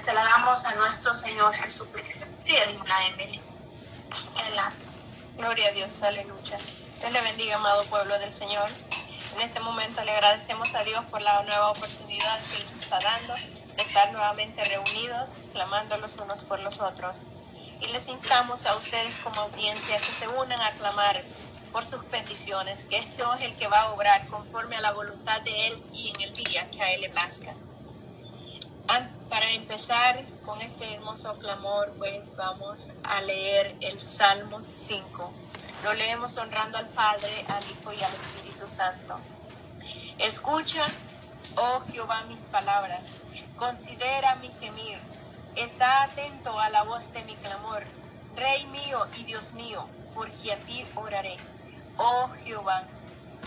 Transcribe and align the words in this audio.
se 0.00 0.12
la 0.12 0.24
damos 0.24 0.64
a 0.64 0.74
nuestro 0.74 1.14
Señor 1.14 1.54
Jesucristo. 1.54 2.24
Sí, 2.38 2.56
hermana 2.56 3.06
Emily. 3.08 3.40
Adelante. 4.36 4.76
Gloria 5.36 5.68
a 5.68 5.72
Dios, 5.72 6.02
aleluya. 6.02 6.58
Dios 7.00 7.12
le 7.12 7.20
bendiga, 7.20 7.56
amado 7.56 7.84
pueblo 7.84 8.18
del 8.18 8.32
Señor. 8.32 8.68
En 9.34 9.40
este 9.40 9.60
momento 9.60 10.02
le 10.04 10.12
agradecemos 10.12 10.74
a 10.74 10.82
Dios 10.84 11.04
por 11.10 11.22
la 11.22 11.42
nueva 11.42 11.70
oportunidad 11.70 12.40
que 12.50 12.64
nos 12.64 12.84
está 12.84 12.98
dando 12.98 13.34
de 13.34 13.82
estar 13.82 14.12
nuevamente 14.12 14.62
reunidos, 14.64 15.38
clamando 15.52 15.96
los 15.98 16.16
unos 16.16 16.42
por 16.44 16.60
los 16.60 16.80
otros. 16.80 17.22
Y 17.80 17.86
les 17.88 18.08
instamos 18.08 18.66
a 18.66 18.76
ustedes 18.76 19.16
como 19.20 19.42
audiencia 19.42 19.96
que 19.96 20.04
se 20.04 20.28
unan 20.28 20.60
a 20.60 20.72
clamar 20.72 21.22
por 21.72 21.86
sus 21.86 22.04
peticiones, 22.04 22.84
que 22.84 22.98
es 22.98 23.16
Dios 23.16 23.40
el 23.40 23.56
que 23.56 23.66
va 23.66 23.82
a 23.82 23.92
obrar 23.92 24.26
conforme 24.28 24.76
a 24.76 24.80
la 24.80 24.92
voluntad 24.92 25.40
de 25.42 25.68
Él 25.68 25.82
y 25.92 26.10
en 26.10 26.20
el 26.20 26.32
día 26.32 26.70
que 26.70 26.82
a 26.82 26.92
Él 26.92 27.00
le 27.02 27.10
plazca. 27.10 27.54
Para 29.34 29.50
empezar 29.50 30.24
con 30.46 30.62
este 30.62 30.94
hermoso 30.94 31.36
clamor, 31.40 31.92
pues 31.98 32.36
vamos 32.36 32.92
a 33.02 33.20
leer 33.20 33.74
el 33.80 34.00
Salmo 34.00 34.60
5. 34.60 35.32
Lo 35.82 35.92
leemos 35.92 36.36
honrando 36.36 36.78
al 36.78 36.86
Padre, 36.90 37.44
al 37.48 37.64
Hijo 37.64 37.92
y 37.92 38.00
al 38.00 38.14
Espíritu 38.14 38.68
Santo. 38.68 39.18
Escucha, 40.18 40.84
oh 41.56 41.82
Jehová, 41.90 42.22
mis 42.28 42.42
palabras, 42.42 43.00
considera 43.56 44.36
mi 44.36 44.52
gemir, 44.60 45.00
está 45.56 46.04
atento 46.04 46.56
a 46.60 46.70
la 46.70 46.84
voz 46.84 47.12
de 47.12 47.24
mi 47.24 47.34
clamor, 47.34 47.82
Rey 48.36 48.66
mío 48.66 49.04
y 49.16 49.24
Dios 49.24 49.52
mío, 49.54 49.88
porque 50.14 50.52
a 50.52 50.58
ti 50.58 50.86
oraré. 50.94 51.38
Oh 51.96 52.28
Jehová, 52.44 52.84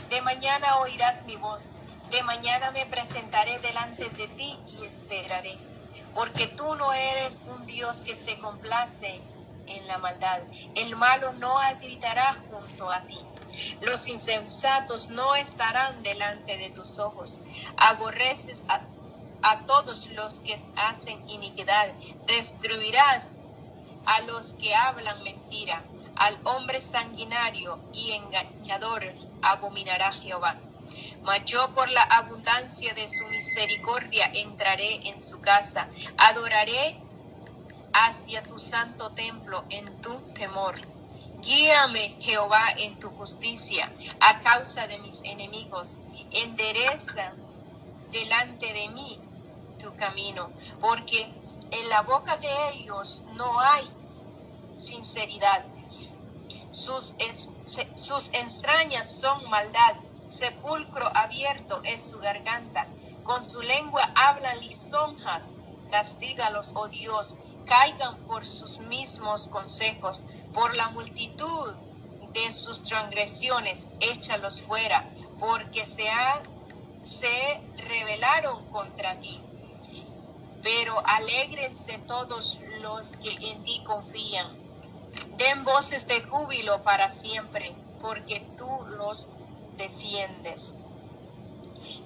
de 0.09 0.20
mañana 0.20 0.80
oirás 0.80 1.23
mi 1.23 1.38
voz, 1.38 1.72
de 2.12 2.22
mañana 2.23 2.72
me 2.72 2.86
presentaré 2.88 3.58
delante 3.59 4.09
de 4.09 4.28
ti 4.28 4.59
y 4.67 4.84
esperaré, 4.84 5.58
porque 6.18 6.48
tú 6.48 6.73
no 6.73 6.94
eres 6.94 7.44
un 7.46 7.68
Dios 7.68 8.02
que 8.02 8.16
se 8.16 8.40
complace 8.40 9.22
en 9.68 9.88
la 9.88 10.00
maldad. 10.00 10.40
El 10.73 10.96
malo 10.96 11.32
no 11.34 11.60
habitará 11.60 12.44
junto 12.50 12.90
a 12.90 13.02
ti. 13.02 13.20
Los 13.82 14.08
insensatos 14.08 15.10
no 15.10 15.36
estarán 15.36 16.02
delante 16.02 16.58
de 16.58 16.72
tus 16.72 16.98
ojos. 16.98 17.42
Aborreces 17.78 18.66
a, 18.68 18.82
a 19.44 19.60
todos 19.68 20.08
los 20.08 20.40
que 20.40 20.60
hacen 20.76 21.30
iniquidad. 21.30 21.94
Destruirás 22.26 23.30
a 24.08 24.22
los 24.22 24.56
que 24.56 24.73
hablan 24.73 25.23
mentira 25.23 25.84
al 26.16 26.36
hombre 26.45 26.82
sanguinario 26.82 27.80
y 27.94 28.14
engañador 28.14 29.04
abominará 29.44 30.12
Jehová. 30.12 30.56
Yo 31.45 31.73
por 31.73 31.89
la 31.92 32.03
abundancia 32.03 32.94
de 32.94 33.08
su 33.08 33.25
misericordia 33.28 34.30
entraré 34.33 35.00
en 35.08 35.20
su 35.20 35.39
casa, 35.42 35.89
adoraré 36.17 37.03
hacia 37.94 38.44
tu 38.44 38.59
santo 38.59 39.11
templo 39.14 39.66
en 39.70 40.02
tu 40.02 40.20
temor. 40.33 40.75
Guíame, 41.42 42.16
Jehová, 42.20 42.64
en 42.78 42.98
tu 43.00 43.09
justicia, 43.11 43.94
a 44.20 44.39
causa 44.39 44.88
de 44.88 44.98
mis 45.00 45.22
enemigos. 45.23 46.00
Endereza 46.31 47.33
delante 48.11 48.73
de 48.73 48.89
mí 48.89 49.20
tu 49.78 49.95
camino, 49.95 50.52
porque 50.80 51.22
en 51.72 51.89
la 51.89 52.02
boca 52.02 52.38
de 52.38 52.50
ellos 52.73 53.23
no 53.33 53.59
hay 53.59 53.89
sinceridad 54.78 55.66
sus, 56.72 57.16
sus 57.95 58.33
entrañas 58.33 59.20
son 59.20 59.50
maldad, 59.50 59.95
sepulcro 60.28 61.09
abierto 61.16 61.81
es 61.83 62.03
su 62.03 62.20
garganta. 62.20 62.88
Con 63.23 63.44
su 63.44 63.61
lengua 63.61 64.09
hablan 64.16 64.59
lisonjas, 64.59 65.56
castígalos, 65.92 66.73
oh 66.75 66.88
Dios, 66.88 67.38
caigan 67.66 68.17
por 68.28 68.45
sus 68.45 68.80
mismos 68.80 69.48
consejos, 69.48 70.26
por 70.54 70.76
la 70.76 70.89
multitud 70.89 71.73
de 72.33 72.52
sus 72.52 72.83
transgresiones, 72.83 73.88
échalos 73.99 74.61
fuera, 74.61 75.05
porque 75.39 75.83
se, 75.83 76.08
se 77.04 77.61
rebelaron 77.76 78.65
contra 78.70 79.15
ti. 79.20 79.42
Pero 80.64 81.02
alegrense 81.05 81.98
todos 82.08 82.59
los 82.82 83.15
que 83.17 83.32
en 83.49 83.64
ti 83.64 83.83
confían 83.86 84.67
Den 85.38 85.64
voces 85.64 86.08
de 86.08 86.21
júbilo 86.23 86.82
para 86.83 87.09
siempre, 87.09 87.76
porque 88.02 88.39
tú 88.58 88.67
los 88.98 89.32
defiendes. 89.77 90.73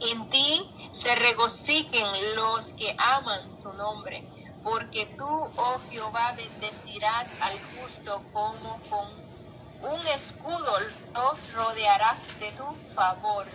En 0.01 0.29
ti 0.29 0.69
se 0.91 1.15
regocijen 1.15 2.35
los 2.35 2.73
que 2.73 2.95
aman 2.97 3.59
tu 3.59 3.71
nombre, 3.73 4.23
porque 4.63 5.05
tú, 5.17 5.25
oh 5.25 5.79
Jehová, 5.89 6.33
bendecirás 6.35 7.37
al 7.41 7.57
justo 7.75 8.21
como 8.33 8.79
con 8.89 9.31
un 9.81 10.07
escudo 10.07 10.79
lo 11.13 11.37
rodearás 11.53 12.39
de 12.39 12.51
tu 12.51 12.65
favor. 12.93 13.45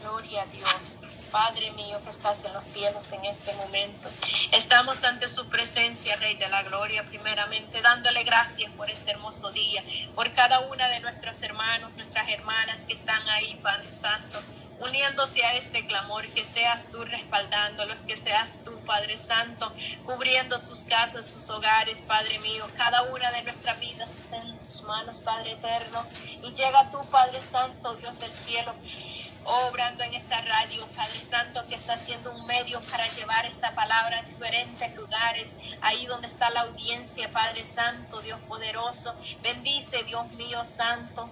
Gloria 0.00 0.42
a 0.42 0.46
Dios. 0.46 1.01
Padre 1.32 1.70
mío 1.70 1.98
que 2.04 2.10
estás 2.10 2.44
en 2.44 2.52
los 2.52 2.62
cielos 2.62 3.10
en 3.12 3.24
este 3.24 3.54
momento. 3.54 4.10
Estamos 4.52 5.02
ante 5.02 5.26
su 5.28 5.48
presencia, 5.48 6.14
Rey 6.16 6.36
de 6.36 6.48
la 6.50 6.62
Gloria, 6.62 7.04
primeramente 7.04 7.80
dándole 7.80 8.22
gracias 8.22 8.70
por 8.72 8.90
este 8.90 9.12
hermoso 9.12 9.50
día, 9.50 9.82
por 10.14 10.30
cada 10.34 10.60
una 10.60 10.88
de 10.88 11.00
nuestros 11.00 11.40
hermanos, 11.42 11.90
nuestras 11.96 12.28
hermanas 12.28 12.84
que 12.84 12.92
están 12.92 13.26
ahí, 13.30 13.58
Padre 13.62 13.92
Santo 13.94 14.42
uniéndose 14.80 15.44
a 15.44 15.54
este 15.54 15.86
clamor, 15.86 16.26
que 16.28 16.44
seas 16.44 16.88
tú 16.90 17.04
respaldándolos, 17.04 18.02
que 18.02 18.16
seas 18.16 18.58
tú, 18.64 18.80
Padre 18.84 19.16
Santo, 19.16 19.72
cubriendo 20.04 20.58
sus 20.58 20.82
casas, 20.82 21.30
sus 21.30 21.48
hogares, 21.50 22.02
Padre 22.02 22.40
mío. 22.40 22.66
Cada 22.76 23.02
una 23.04 23.30
de 23.30 23.44
nuestras 23.44 23.78
vidas 23.78 24.10
está 24.10 24.38
en 24.38 24.58
tus 24.58 24.82
manos, 24.82 25.20
Padre 25.20 25.52
eterno. 25.52 26.04
Y 26.42 26.52
llega 26.52 26.90
tú, 26.90 26.98
Padre 27.12 27.40
Santo, 27.42 27.94
Dios 27.94 28.18
del 28.18 28.34
cielo 28.34 28.74
obrando 29.44 30.04
en 30.04 30.14
esta 30.14 30.40
radio, 30.40 30.86
Padre 30.88 31.24
Santo, 31.24 31.66
que 31.68 31.74
está 31.74 31.96
siendo 31.96 32.32
un 32.32 32.46
medio 32.46 32.80
para 32.82 33.06
llevar 33.08 33.46
esta 33.46 33.74
palabra 33.74 34.20
a 34.20 34.22
diferentes 34.22 34.94
lugares, 34.94 35.56
ahí 35.80 36.06
donde 36.06 36.26
está 36.26 36.50
la 36.50 36.62
audiencia, 36.62 37.30
Padre 37.30 37.66
Santo, 37.66 38.20
Dios 38.20 38.40
poderoso. 38.48 39.14
Bendice, 39.42 40.02
Dios 40.04 40.30
mío 40.32 40.64
Santo, 40.64 41.30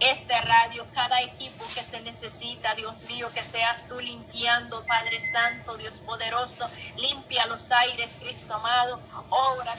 esta 0.00 0.40
radio, 0.40 0.86
cada 0.92 1.20
equipo 1.22 1.64
que 1.74 1.84
se 1.84 2.00
necesita, 2.00 2.74
Dios 2.74 3.02
mío, 3.04 3.28
que 3.32 3.44
seas 3.44 3.86
tú 3.86 4.00
limpiando, 4.00 4.84
Padre 4.86 5.22
Santo, 5.22 5.76
Dios 5.76 6.00
poderoso. 6.00 6.68
Limpia 6.96 7.46
los 7.46 7.70
aires, 7.70 8.16
Cristo 8.20 8.54
amado. 8.54 9.00
Obra 9.30 9.74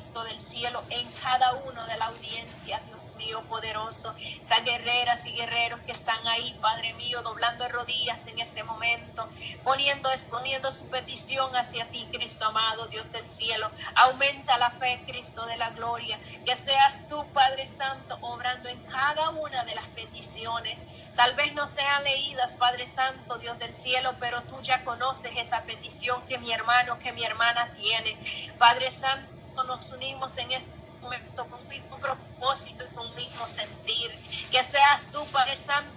tú 0.00 0.22
del 0.22 0.40
cielo 0.40 0.82
en 0.88 1.10
cada 1.22 1.52
uno 1.52 1.84
de 1.86 1.96
la 1.98 2.06
audiencia, 2.06 2.80
Dios 2.86 3.14
mío 3.16 3.42
poderoso. 3.42 4.14
Las 4.48 4.64
guerreras 4.64 5.26
y 5.26 5.32
guerreros 5.32 5.80
que 5.80 5.92
están 5.92 6.26
ahí, 6.26 6.56
Padre 6.62 6.94
mío, 6.94 7.22
doblando 7.22 7.68
rodillas 7.68 8.26
en 8.28 8.38
este 8.38 8.62
momento, 8.62 9.28
poniendo, 9.62 10.10
exponiendo 10.10 10.70
su 10.70 10.88
petición 10.88 11.54
hacia 11.54 11.88
ti, 11.90 12.08
Cristo 12.10 12.46
amado, 12.46 12.86
Dios 12.86 13.12
del 13.12 13.26
cielo. 13.26 13.70
Aumenta 13.96 14.56
la 14.56 14.70
fe, 14.70 15.02
Cristo 15.06 15.44
de 15.44 15.58
la 15.58 15.70
gloria. 15.70 16.18
Que 16.46 16.56
seas 16.56 17.06
tú, 17.08 17.26
Padre 17.34 17.66
Santo, 17.66 18.16
obrando 18.22 18.70
en 18.70 18.82
cada 18.84 19.30
una 19.30 19.64
de 19.64 19.74
las 19.74 19.86
peticiones. 19.88 20.78
Tal 21.16 21.34
vez 21.34 21.52
no 21.52 21.66
sean 21.66 22.02
leídas, 22.04 22.56
Padre 22.56 22.88
Santo, 22.88 23.36
Dios 23.36 23.58
del 23.58 23.74
cielo, 23.74 24.14
pero 24.18 24.42
tú 24.44 24.58
ya 24.62 24.82
conoces 24.84 25.32
esa 25.36 25.62
petición 25.64 26.24
que 26.26 26.38
mi 26.38 26.50
hermano, 26.52 26.98
que 26.98 27.12
mi 27.12 27.22
hermana 27.22 27.70
tiene. 27.74 28.16
Padre 28.58 28.90
Santo, 28.90 29.41
nos 29.54 29.90
unimos 29.90 30.36
en 30.38 30.52
este 30.52 30.72
momento 31.00 31.44
con 31.46 31.60
un 31.60 31.68
mismo 31.68 31.98
propósito 31.98 32.84
y 32.84 32.94
con 32.94 33.06
un 33.06 33.14
mismo 33.14 33.46
sentir. 33.46 34.10
Que 34.50 34.62
seas 34.64 35.06
tú, 35.12 35.24
Padre 35.26 35.56
Santo, 35.56 35.92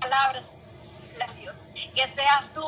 palabras, 0.00 0.52
Dios. 1.38 1.54
Que 1.94 2.08
seas 2.08 2.52
tú 2.54 2.62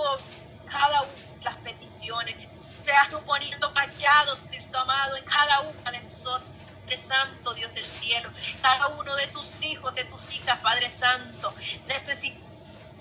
cada 0.67 1.03
una 1.03 1.13
de 1.39 1.45
las 1.45 1.57
peticiones. 1.57 2.37
Seas 2.85 3.11
tú 3.11 3.21
poniendo 3.25 3.73
callados, 3.75 4.43
Cristo 4.49 4.79
amado, 4.79 5.17
en 5.17 5.25
cada 5.25 5.61
una 5.61 5.91
de 5.91 6.01
nosotros. 6.01 6.49
Padre 6.85 6.97
Santo, 6.97 7.53
Dios 7.53 7.75
del 7.75 7.85
cielo, 7.85 8.31
cada 8.63 8.89
uno 8.89 9.15
de 9.15 9.27
tus 9.27 9.63
hijos, 9.63 9.95
de 9.95 10.05
tus 10.05 10.33
hijas, 10.33 10.59
Padre 10.61 10.91
Santo, 10.91 11.53
necesitamos 11.87 12.48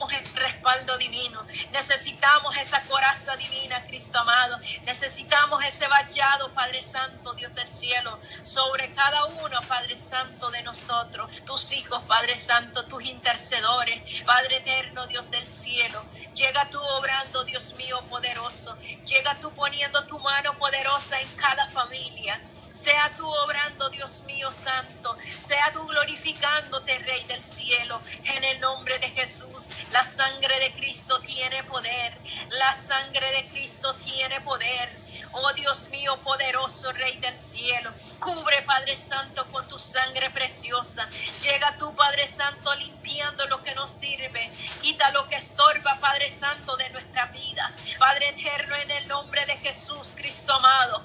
el 0.06 0.36
respaldo 0.36 0.98
divino. 0.98 1.46
Necesitamos 1.72 2.56
esa 2.58 2.82
coraza 2.84 3.36
divina, 3.36 3.84
Cristo 3.88 4.20
amado. 4.20 4.60
Necesitamos 4.84 5.64
ese 5.66 5.88
vallado, 5.88 6.54
Padre 6.54 6.84
Santo, 6.84 7.34
Dios 7.34 7.54
del 7.56 7.70
cielo, 7.72 8.20
sobre 8.44 8.94
cada 8.94 9.26
uno, 9.26 9.60
Padre 9.68 9.98
Santo, 9.98 10.52
de 10.52 10.62
nosotros, 10.62 11.30
tus 11.46 11.72
hijos, 11.72 12.02
Padre 12.08 12.38
Santo, 12.38 12.86
tus 12.86 13.04
intercedores, 13.04 14.02
Padre 14.26 14.58
eterno, 14.58 15.08
Dios 15.08 15.32
del 15.32 15.48
cielo. 15.48 16.06
Llega 16.36 16.70
tú 16.70 16.80
obrando, 16.80 17.44
Dios 17.44 17.74
mío, 17.74 18.00
poderoso. 18.10 18.78
Llega 19.06 19.36
tú 19.42 19.52
poniendo 19.52 20.06
tu 20.06 20.20
mano 20.20 20.58
poderosa 20.58 21.20
en 21.20 21.30
cada 21.36 21.68
familia. 21.72 22.40
Sea 22.78 23.12
tú 23.18 23.28
obrando, 23.28 23.90
Dios 23.90 24.24
mío 24.26 24.52
santo. 24.52 25.18
Sea 25.40 25.72
tú 25.74 25.84
glorificándote, 25.88 27.00
Rey 27.00 27.24
del 27.24 27.42
cielo. 27.42 28.00
En 28.24 28.44
el 28.44 28.60
nombre 28.60 29.00
de 29.00 29.10
Jesús, 29.10 29.70
la 29.92 30.04
sangre 30.04 30.60
de 30.60 30.72
Cristo 30.74 31.20
tiene 31.22 31.64
poder. 31.64 32.14
La 32.52 32.76
sangre 32.76 33.32
de 33.32 33.48
Cristo 33.48 33.96
tiene 33.96 34.40
poder. 34.42 34.90
Oh 35.32 35.52
Dios 35.54 35.90
mío, 35.90 36.18
poderoso 36.24 36.92
Rey 36.94 37.18
del 37.18 37.38
cielo. 37.38 37.92
Cubre, 38.20 38.62
Padre 38.62 38.98
Santo, 38.98 39.46
con 39.52 39.68
tu 39.68 39.80
sangre 39.80 40.30
preciosa. 40.30 41.10
Llega 41.42 41.78
tú, 41.78 41.96
Padre 41.96 42.28
Santo, 42.28 42.74
limpiando 42.76 43.46
lo 43.48 43.64
que 43.64 43.74
nos 43.76 43.90
sirve. 43.90 44.52
Quita 44.82 45.12
lo 45.12 45.28
que 45.28 45.38
estorba, 45.38 45.98
Padre 46.00 46.32
Santo, 46.32 46.78
de 46.78 46.90
nuestra 46.92 47.26
vida. 47.28 47.72
Padre 47.98 48.30
eterno, 48.30 48.76
en 48.76 48.92
el 48.92 49.08
nombre 49.08 49.46
de 49.46 49.58
Jesús, 49.58 50.14
Cristo 50.16 50.54
amado. 50.54 51.04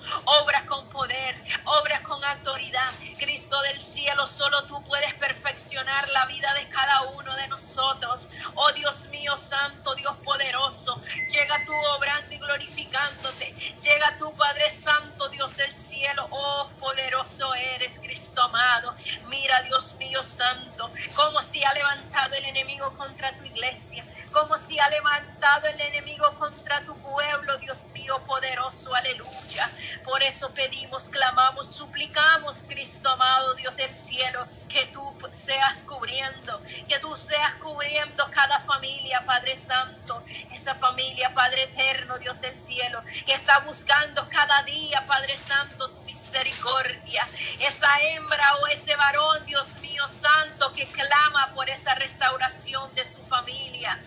Santo, 45.43 45.91
tu 45.91 46.01
misericordia. 46.03 47.29
Esa 47.61 47.89
hembra 48.03 48.57
o 48.63 48.67
ese 48.69 48.95
varón, 48.97 49.45
Dios 49.47 49.77
mío 49.77 50.07
santo, 50.09 50.73
que 50.73 50.87
clama 50.87 51.53
por 51.55 51.69
esa 51.69 51.95
restauración 51.95 52.95
de 52.95 53.05
su 53.05 53.23
familia. 53.25 54.03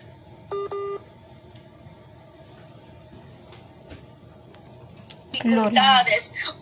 Dificultades. 5.32 6.54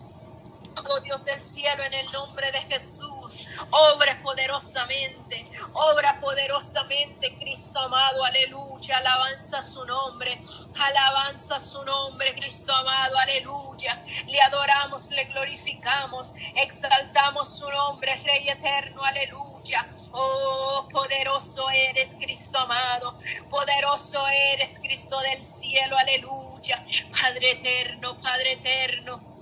Oh 0.87 0.99
Dios 0.99 1.25
del 1.25 1.41
cielo, 1.41 1.81
en 1.83 1.93
el 1.95 2.11
nombre 2.11 2.51
de 2.51 2.61
Jesús, 2.61 3.45
obra 3.71 4.19
poderosamente, 4.21 5.49
obra 5.73 6.19
poderosamente, 6.19 7.35
Cristo 7.39 7.79
amado, 7.79 8.23
aleluya, 8.23 8.97
alabanza 8.97 9.63
su 9.63 9.83
nombre, 9.85 10.39
alabanza 10.77 11.59
su 11.59 11.83
nombre, 11.85 12.35
Cristo 12.35 12.71
amado, 12.71 13.17
aleluya, 13.17 13.64
le 14.27 14.41
adoramos, 14.41 15.09
le 15.11 15.25
glorificamos, 15.25 16.33
exaltamos 16.55 17.57
su 17.57 17.69
nombre, 17.69 18.15
Rey 18.23 18.49
eterno, 18.49 19.03
aleluya. 19.03 19.87
Oh, 20.11 20.87
poderoso 20.91 21.69
eres, 21.69 22.15
Cristo 22.19 22.57
amado, 22.59 23.17
poderoso 23.49 24.25
eres, 24.53 24.79
Cristo 24.79 25.19
del 25.21 25.43
cielo, 25.43 25.97
aleluya, 25.97 26.83
Padre 27.11 27.51
eterno, 27.51 28.17
Padre 28.21 28.53
eterno. 28.53 29.34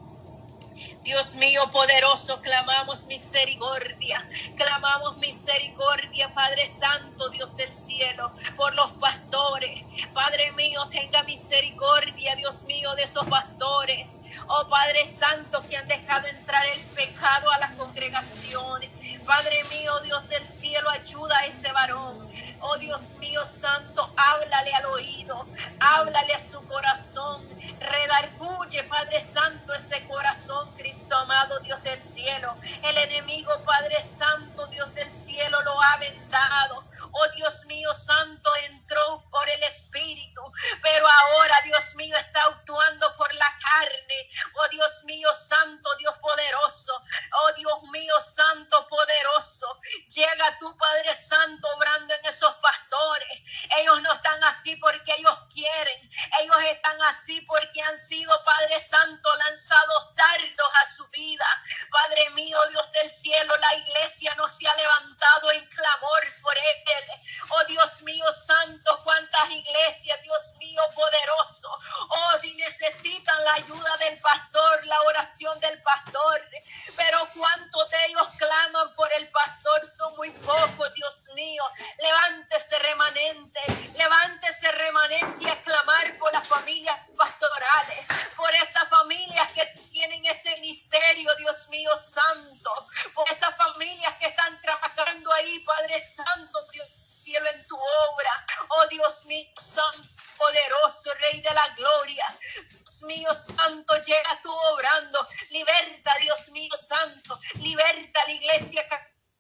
Dios 1.03 1.35
mío 1.35 1.69
poderoso, 1.69 2.39
clamamos 2.41 3.05
misericordia, 3.07 4.25
clamamos 4.55 5.17
misericordia, 5.17 6.33
Padre 6.33 6.69
Santo, 6.69 7.27
Dios 7.29 7.57
del 7.57 7.73
cielo, 7.73 8.31
por 8.55 8.73
los 8.73 8.89
pastores. 8.93 9.83
Padre 10.13 10.53
mío, 10.53 10.87
tenga 10.89 11.21
misericordia, 11.23 12.37
Dios 12.37 12.63
mío, 12.63 12.95
de 12.95 13.03
esos 13.03 13.27
pastores. 13.27 14.21
Oh 14.47 14.65
Padre 14.69 15.05
Santo, 15.05 15.61
que 15.67 15.75
han 15.75 15.89
dejado 15.89 16.25
entrar 16.27 16.65
el 16.67 16.81
pecado 16.95 17.51
a 17.51 17.59
las 17.59 17.71
congregaciones. 17.71 18.89
Padre 19.25 19.61
mío, 19.65 19.99
Dios 20.01 20.29
del 20.29 20.47
cielo, 20.47 20.89
ayuda 20.89 21.37
a 21.39 21.45
ese 21.47 21.69
varón. 21.73 22.31
Oh 22.61 22.77
Dios 22.77 23.15
mío 23.19 23.45
santo, 23.45 24.09
háblale 24.15 24.73
al 24.73 24.85
oído, 24.85 25.45
háblale 25.81 26.33
a 26.33 26.39
su 26.39 26.65
corazón. 26.65 27.45
Redarguye, 27.83 28.83
Padre 28.83 29.21
Santo, 29.21 29.73
ese 29.73 30.05
corazón, 30.07 30.73
Cristo 30.75 31.15
amado, 31.17 31.59
Dios 31.59 31.81
del 31.83 32.01
cielo. 32.01 32.55
El 32.81 32.97
enemigo, 32.97 33.51
Padre 33.65 34.01
Santo, 34.01 34.67
Dios 34.67 34.93
del 34.93 35.11
cielo, 35.11 35.57
lo 35.63 35.81
ha 35.81 35.93
aventado. 35.93 36.85
Oh 37.11 37.27
Dios 37.35 37.65
mío 37.65 37.93
santo, 37.93 38.51
entró 38.63 39.23
por 39.29 39.49
el 39.49 39.63
Espíritu, 39.63 40.41
pero 40.81 41.07
ahora, 41.07 41.61
Dios 41.63 41.95
mío, 41.95 42.15
está 42.17 42.43
actuando 42.43 43.15
por 43.15 43.33
la 43.33 43.59
carne. 43.59 44.29
Oh 44.55 44.67
Dios 44.69 45.03
mío 45.05 45.29
santo, 45.35 45.95
Dios 45.97 46.15
poderoso. 46.19 46.93
Oh 47.41 47.51
Dios 47.53 47.83
mío 47.91 48.15
santo, 48.21 48.87
poderoso. 48.87 49.79
Llega 50.09 50.57
tu 50.59 50.75
Padre 50.77 51.15
Santo 51.15 51.67
obrando 51.75 52.13
en 52.13 52.25
esos 52.25 52.53
pastores. 52.55 53.39
Ellos 53.77 54.01
no 54.01 54.13
están 54.13 54.43
así 54.45 54.75
porque 54.77 55.13
ellos 55.17 55.37
quieren. 55.53 56.09
Ellos 56.41 56.57
están 56.71 57.01
así 57.03 57.41
porque 57.41 57.81
han 57.81 57.97
sido, 57.97 58.31
Padre 58.43 58.79
Santo, 58.79 59.35
lanzados 59.37 60.15
dardos 60.15 60.69
a 60.83 60.87
su 60.87 61.07
vida. 61.09 61.45
Padre 61.91 62.29
mío, 62.31 62.57
Dios 62.69 62.91
del 62.91 63.09
cielo, 63.09 63.55
la 63.57 63.75
iglesia 63.75 64.33
no 64.35 64.47
se 64.49 64.67
ha 64.67 64.75
levantado 64.75 65.51
en 65.51 65.65
clamor 65.67 66.21
por 66.41 66.57
él. 66.57 66.83
Oh 67.49 67.63
Dios 67.65 68.01
mío 68.01 68.25
santo, 68.47 68.99
cuántas 69.03 69.49
iglesias, 69.51 70.21
Dios 70.23 70.53
mío 70.57 70.81
poderoso. 70.95 71.69
Oh, 72.09 72.37
si 72.41 72.53
necesitan 72.55 73.43
la 73.43 73.53
ayuda 73.53 73.97
del 73.97 74.19
pastor, 74.19 74.85
la 74.85 75.01
oración 75.01 75.59
del 75.59 75.81
pastor. 75.83 76.41
Pero 76.95 77.27
cuántos 77.35 77.89
de 77.89 78.05
ellos 78.05 78.27
claman 78.37 78.93
por 78.95 79.11
el 79.13 79.29
pastor 79.29 79.85
son 79.97 80.15
muy 80.15 80.31
pocos, 80.31 80.93
Dios 80.93 81.27
mío. 81.35 81.63
Levántese 81.99 82.79
remanente, 82.79 83.59
levántese 83.95 84.71
remanente 84.71 85.43
y 85.43 85.49
aclamar 85.49 86.17
por 86.17 86.33
las 86.33 86.47
familias 86.47 86.99
pastorales, 87.17 88.05
por 88.35 88.53
esas 88.55 88.89
familias 88.89 89.51
que 89.51 89.65
tienen 89.91 90.25
ese 90.25 90.57
misterio, 90.57 91.29
Dios 91.37 91.69
mío 91.69 91.95
santo, 91.97 92.71
por 93.13 93.29
esas 93.29 93.55
familias 93.55 94.15
que 94.15 94.27
están 94.27 94.59
trabajando 94.61 95.33
ahí, 95.33 95.59
Padre 95.59 96.01
Santo, 96.01 96.59
Dios 96.71 97.03
cielo 97.23 97.49
en 97.49 97.67
tu 97.67 97.77
obra. 97.77 98.45
Oh 98.69 98.87
Dios 98.87 99.25
mío, 99.25 99.49
santo, 99.57 100.09
poderoso, 100.37 101.13
Rey 101.21 101.41
de 101.41 101.53
la 101.53 101.67
gloria. 101.69 102.37
Dios 102.69 103.01
mío, 103.03 103.33
santo, 103.33 103.95
llega 104.01 104.41
tú 104.41 104.51
obrando. 104.51 105.27
Liberta, 105.49 106.15
Dios 106.19 106.49
mío, 106.49 106.75
santo. 106.75 107.39
Liberta 107.55 108.25
la 108.25 108.33
iglesia 108.33 108.87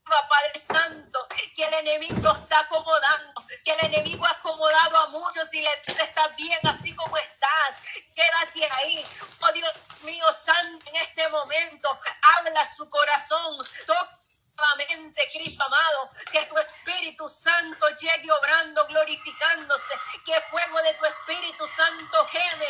Padre 0.03 0.59
Santo, 0.59 1.27
que 1.55 1.63
el 1.63 1.73
enemigo 1.73 2.31
está 2.33 2.59
acomodando, 2.59 3.45
que 3.63 3.71
el 3.71 3.85
enemigo 3.85 4.25
ha 4.25 4.31
acomodado 4.31 4.97
a 4.97 5.07
muchos 5.07 5.53
y 5.53 5.61
le 5.61 5.69
dice, 5.87 6.03
estás 6.03 6.35
bien 6.35 6.59
así 6.63 6.93
como 6.95 7.17
estás, 7.17 7.81
quédate 8.13 8.73
ahí. 8.75 9.05
Oh 9.41 9.51
Dios 9.53 9.73
mío, 10.03 10.25
Santo, 10.33 10.89
en 10.89 10.95
este 10.97 11.22
momento, 11.33 11.99
habla 12.37 12.65
su 12.65 12.89
corazón, 12.89 13.57
toca 13.85 14.23
nuevamente, 14.55 15.27
Cristo 15.33 15.63
amado, 15.63 16.11
que 16.31 16.45
tu 16.45 16.57
Espíritu 16.57 17.27
Santo 17.27 17.87
llegue 17.95 18.31
obrando, 18.31 18.85
glorificándose, 18.87 19.93
que 20.25 20.39
fuego 20.41 20.81
de 20.83 20.93
tu 20.93 21.05
Espíritu 21.05 21.67
Santo 21.67 22.25
gene, 22.27 22.67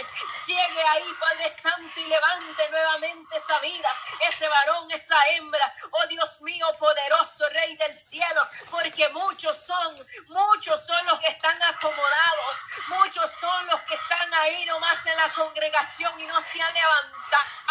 llegue 0.47 0.83
ahí, 0.91 1.13
Padre 1.19 1.49
Santo, 1.49 1.99
y 1.99 2.05
levante 2.05 2.69
nuevamente 2.69 3.37
esa 3.37 3.59
vida, 3.59 3.89
ese 4.27 4.47
varón, 4.47 4.89
esa 4.91 5.15
hembra, 5.31 5.73
oh 5.91 6.07
Dios 6.07 6.41
mío, 6.41 6.67
poderoso 6.79 7.47
Rey 7.49 7.75
del 7.77 7.93
cielo, 7.93 8.47
porque 8.71 9.07
muchos 9.09 9.57
son, 9.57 10.07
muchos 10.27 10.85
son 10.85 11.05
los 11.05 11.19
que 11.19 11.31
están 11.31 11.61
acomodados, 11.63 12.57
muchos 12.87 13.31
son 13.31 13.67
los 13.67 13.81
que 13.81 13.93
están 13.93 14.33
ahí 14.33 14.65
nomás 14.65 15.05
en 15.05 15.17
la 15.17 15.29
congregación 15.29 16.19
y 16.19 16.23
no 16.25 16.41
se 16.41 16.61
han 16.61 16.73
levantado. 16.73 17.62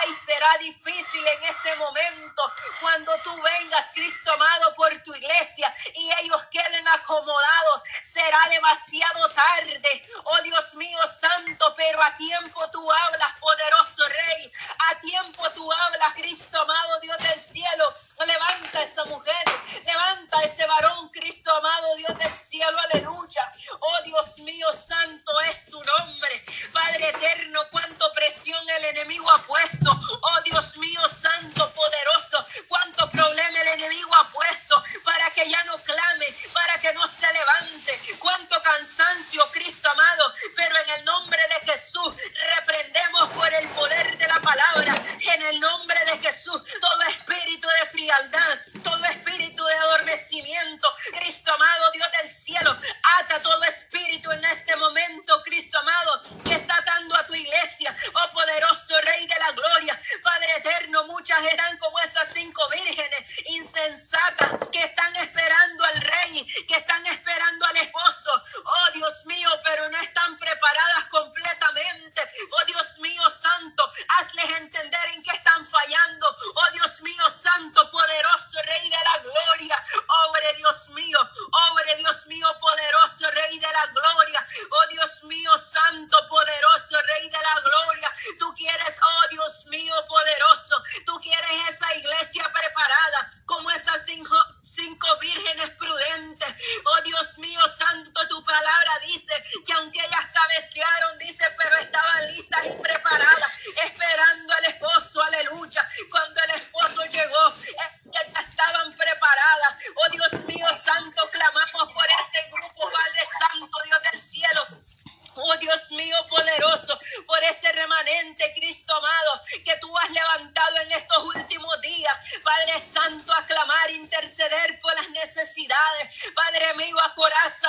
Ay, 0.00 0.14
será 0.14 0.58
difícil 0.58 1.26
en 1.26 1.44
ese 1.44 1.76
momento 1.76 2.52
cuando 2.80 3.12
tú 3.24 3.34
vengas, 3.40 3.86
Cristo 3.94 4.32
amado, 4.32 4.74
por 4.74 4.90
tu 5.02 5.14
iglesia 5.14 5.74
y 5.94 6.10
ellos 6.20 6.42
queden 6.50 6.86
acomodados. 6.88 7.82
Será 8.02 8.48
demasiado 8.50 9.28
tarde. 9.30 10.08
Oh 10.24 10.42
Dios 10.42 10.74
mío 10.74 10.98
santo, 11.08 11.74
pero 11.76 12.02
a 12.02 12.16
tiempo 12.16 12.68
tú 12.70 12.90
hablas, 12.90 13.32
poderoso 13.40 14.02
Rey. 14.08 14.52
A 14.90 15.00
tiempo 15.00 15.50
tú 15.50 15.72
hablas, 15.72 16.14
Cristo 16.14 16.60
amado, 16.60 17.00
Dios 17.00 17.18
del 17.18 17.40
cielo. 17.40 17.94
Levanta 18.26 18.82
esa 18.82 19.04
mujer, 19.04 19.44
levanta 19.84 20.40
ese 20.42 20.66
varón, 20.66 21.08
Cristo 21.10 21.54
amado, 21.54 21.77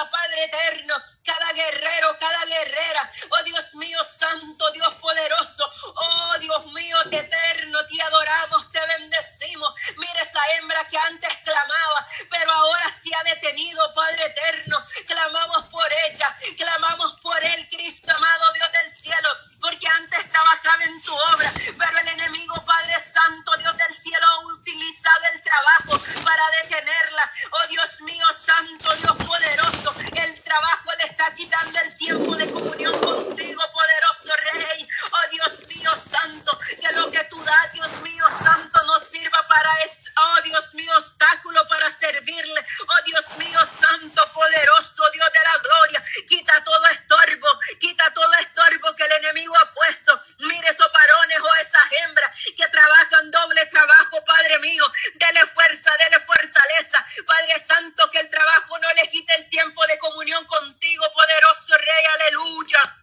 Padre 0.10 0.44
eterno, 0.46 0.96
cada 1.24 1.54
guerrero, 1.54 2.18
cada 2.20 2.46
guerrera. 2.46 3.12
Oh 3.30 3.44
Dios 3.44 3.76
mío, 3.76 4.04
Santo, 4.04 4.72
Dios 4.72 4.94
poderoso. 4.96 5.72
Oh 5.84 6.38
Dios 6.40 6.66
mío, 6.74 6.98
te 7.10 7.20
eterno, 7.20 7.80
te 7.88 8.02
adoramos, 8.02 8.72
te 8.72 8.80
bendecimos. 8.86 9.74
Mira 9.98 10.22
esa 10.22 10.42
hembra 10.56 10.88
que 10.88 10.98
antes 10.98 11.34
clamaba, 11.44 12.08
pero 12.30 12.52
ahora 12.52 12.92
se 12.92 13.10
ha 13.16 13.24
detenido, 13.24 13.94
Padre 13.94 14.26
eterno. 14.26 14.84
Clamamos 15.08 15.66
por 15.66 15.86
ella, 16.08 16.38
clamamos 16.58 17.20
por 17.20 17.44
él 17.44 17.68
Cristo, 17.70 18.12
amado 18.16 18.54
Dios 18.54 18.72
del 18.72 18.92
cielo, 18.92 19.30
porque 19.62 19.88
antes 19.88 20.32
trabajaba 20.32 20.84
en 20.84 21.02
tu 21.02 21.14
obra, 21.14 21.52
pero 21.78 22.00
el 22.00 22.08
enemigo, 22.08 22.56
Padre 22.66 23.02
Santo, 23.04 23.56
Dios 23.58 23.76
del 23.78 23.96
cielo, 23.96 24.26
ha 24.28 24.40
utilizado 24.40 25.22
el 25.34 25.42
trabajo 25.42 26.24
para 26.24 26.44
detenerla. 26.62 27.32
Oh 27.52 27.68
Dios 27.68 28.02
mío, 28.02 28.26
Santo, 28.34 28.96
Dios 28.96 29.16
poderoso, 29.18 29.94
el 30.16 30.42
trabajo 30.44 30.90
le 30.98 31.06
está 31.06 31.34
quitando 31.34 31.80
el 31.80 31.96
tiempo 31.98 32.36
de 32.36 32.52
comunión 32.52 33.00
contigo, 33.00 33.62
poderoso 33.72 34.30
Rey. 34.54 34.88
Oh 35.12 35.30
Dios 35.32 35.68
mío, 35.68 35.92
Santo, 35.98 36.60
que 36.60 36.92
lo 36.94 37.12
que 37.12 37.24
tú 37.26 37.44
das, 37.44 37.74
Dios 37.74 37.92
mío, 38.02 38.26
Santo, 38.44 38.84
no 38.86 39.00
sirva 39.00 39.48
para 39.48 39.74
esto. 39.86 40.10
Oh 40.22 40.42
Dios 40.44 40.74
mío, 40.74 40.92
obstáculo 40.98 41.68
para 41.68 41.92
servirle. 41.92 42.66
Oh 42.82 43.06
Dios 43.06 43.38
mío, 43.38 43.60
Santo, 43.66 44.22
poderoso, 44.34 45.04
Dios 45.12 45.32
de 45.34 45.40
la 45.44 45.58
gloria, 45.58 46.04
quita 46.28 46.64
todo 46.64 46.86
estorbo 46.88 47.60
quita 47.80 48.12
todo 48.14 48.32
estorbo 48.34 48.96
que 48.96 49.04
el 49.04 49.12
enemigo 49.12 49.56
ha 49.58 49.74
puesto. 49.74 50.20
Mire 50.40 50.70
esos 50.70 50.92
varones 50.92 51.40
o 51.40 51.56
esas 51.62 51.82
hembras 52.02 52.32
que 52.56 52.68
trabajan 52.68 53.32
doble 53.32 53.66
trabajo, 53.68 54.24
Padre 54.26 54.60
mío. 54.60 54.86
Dele 55.16 55.46
fuerza, 55.48 55.92
dele 55.98 56.20
fortaleza. 56.20 57.06
Padre 57.26 57.60
Santo, 57.60 58.10
que 58.12 58.20
el 58.20 58.30
trabajo 58.30 58.78
no 58.80 58.88
le 58.94 59.10
quite 59.10 59.34
el 59.36 59.50
tiempo 59.50 59.86
de 59.88 59.98
comunión 60.00 60.46
contigo, 60.46 61.06
poderoso 61.14 61.78
Rey, 61.78 62.06
aleluya 62.14 63.00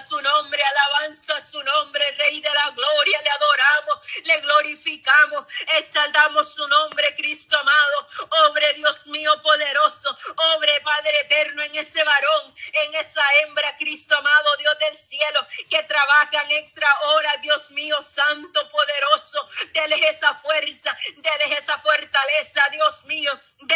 su 0.00 0.20
nombre, 0.20 0.62
alabanza 0.62 1.40
su 1.40 1.62
nombre, 1.62 2.02
Rey 2.18 2.40
de 2.40 2.48
la 2.48 2.70
gloria, 2.70 3.20
le 3.22 3.30
adoramos, 3.30 3.98
le 4.24 4.40
glorificamos, 4.40 5.46
exaltamos 5.76 6.54
su 6.54 6.66
nombre, 6.66 7.14
Cristo 7.16 7.58
amado, 7.58 8.08
obre 8.48 8.74
Dios 9.02 9.06
mío 9.08 9.42
poderoso, 9.42 10.16
obre 10.54 10.80
Padre 10.82 11.12
eterno 11.22 11.62
en 11.62 11.74
ese 11.74 12.04
varón, 12.04 12.54
en 12.84 12.94
esa 12.94 13.22
hembra, 13.40 13.76
Cristo 13.76 14.14
amado, 14.16 14.56
Dios 14.58 14.78
del 14.78 14.96
cielo, 14.96 15.40
que 15.68 15.82
trabajan 15.84 16.48
extra 16.52 16.86
hora, 17.06 17.36
Dios 17.42 17.72
mío, 17.72 18.00
santo, 18.00 18.70
poderoso, 18.70 19.48
déles 19.72 20.02
esa 20.02 20.34
fuerza, 20.36 20.96
déles 21.16 21.58
esa 21.58 21.78
fortaleza, 21.80 22.64
Dios 22.70 23.04
mío, 23.06 23.32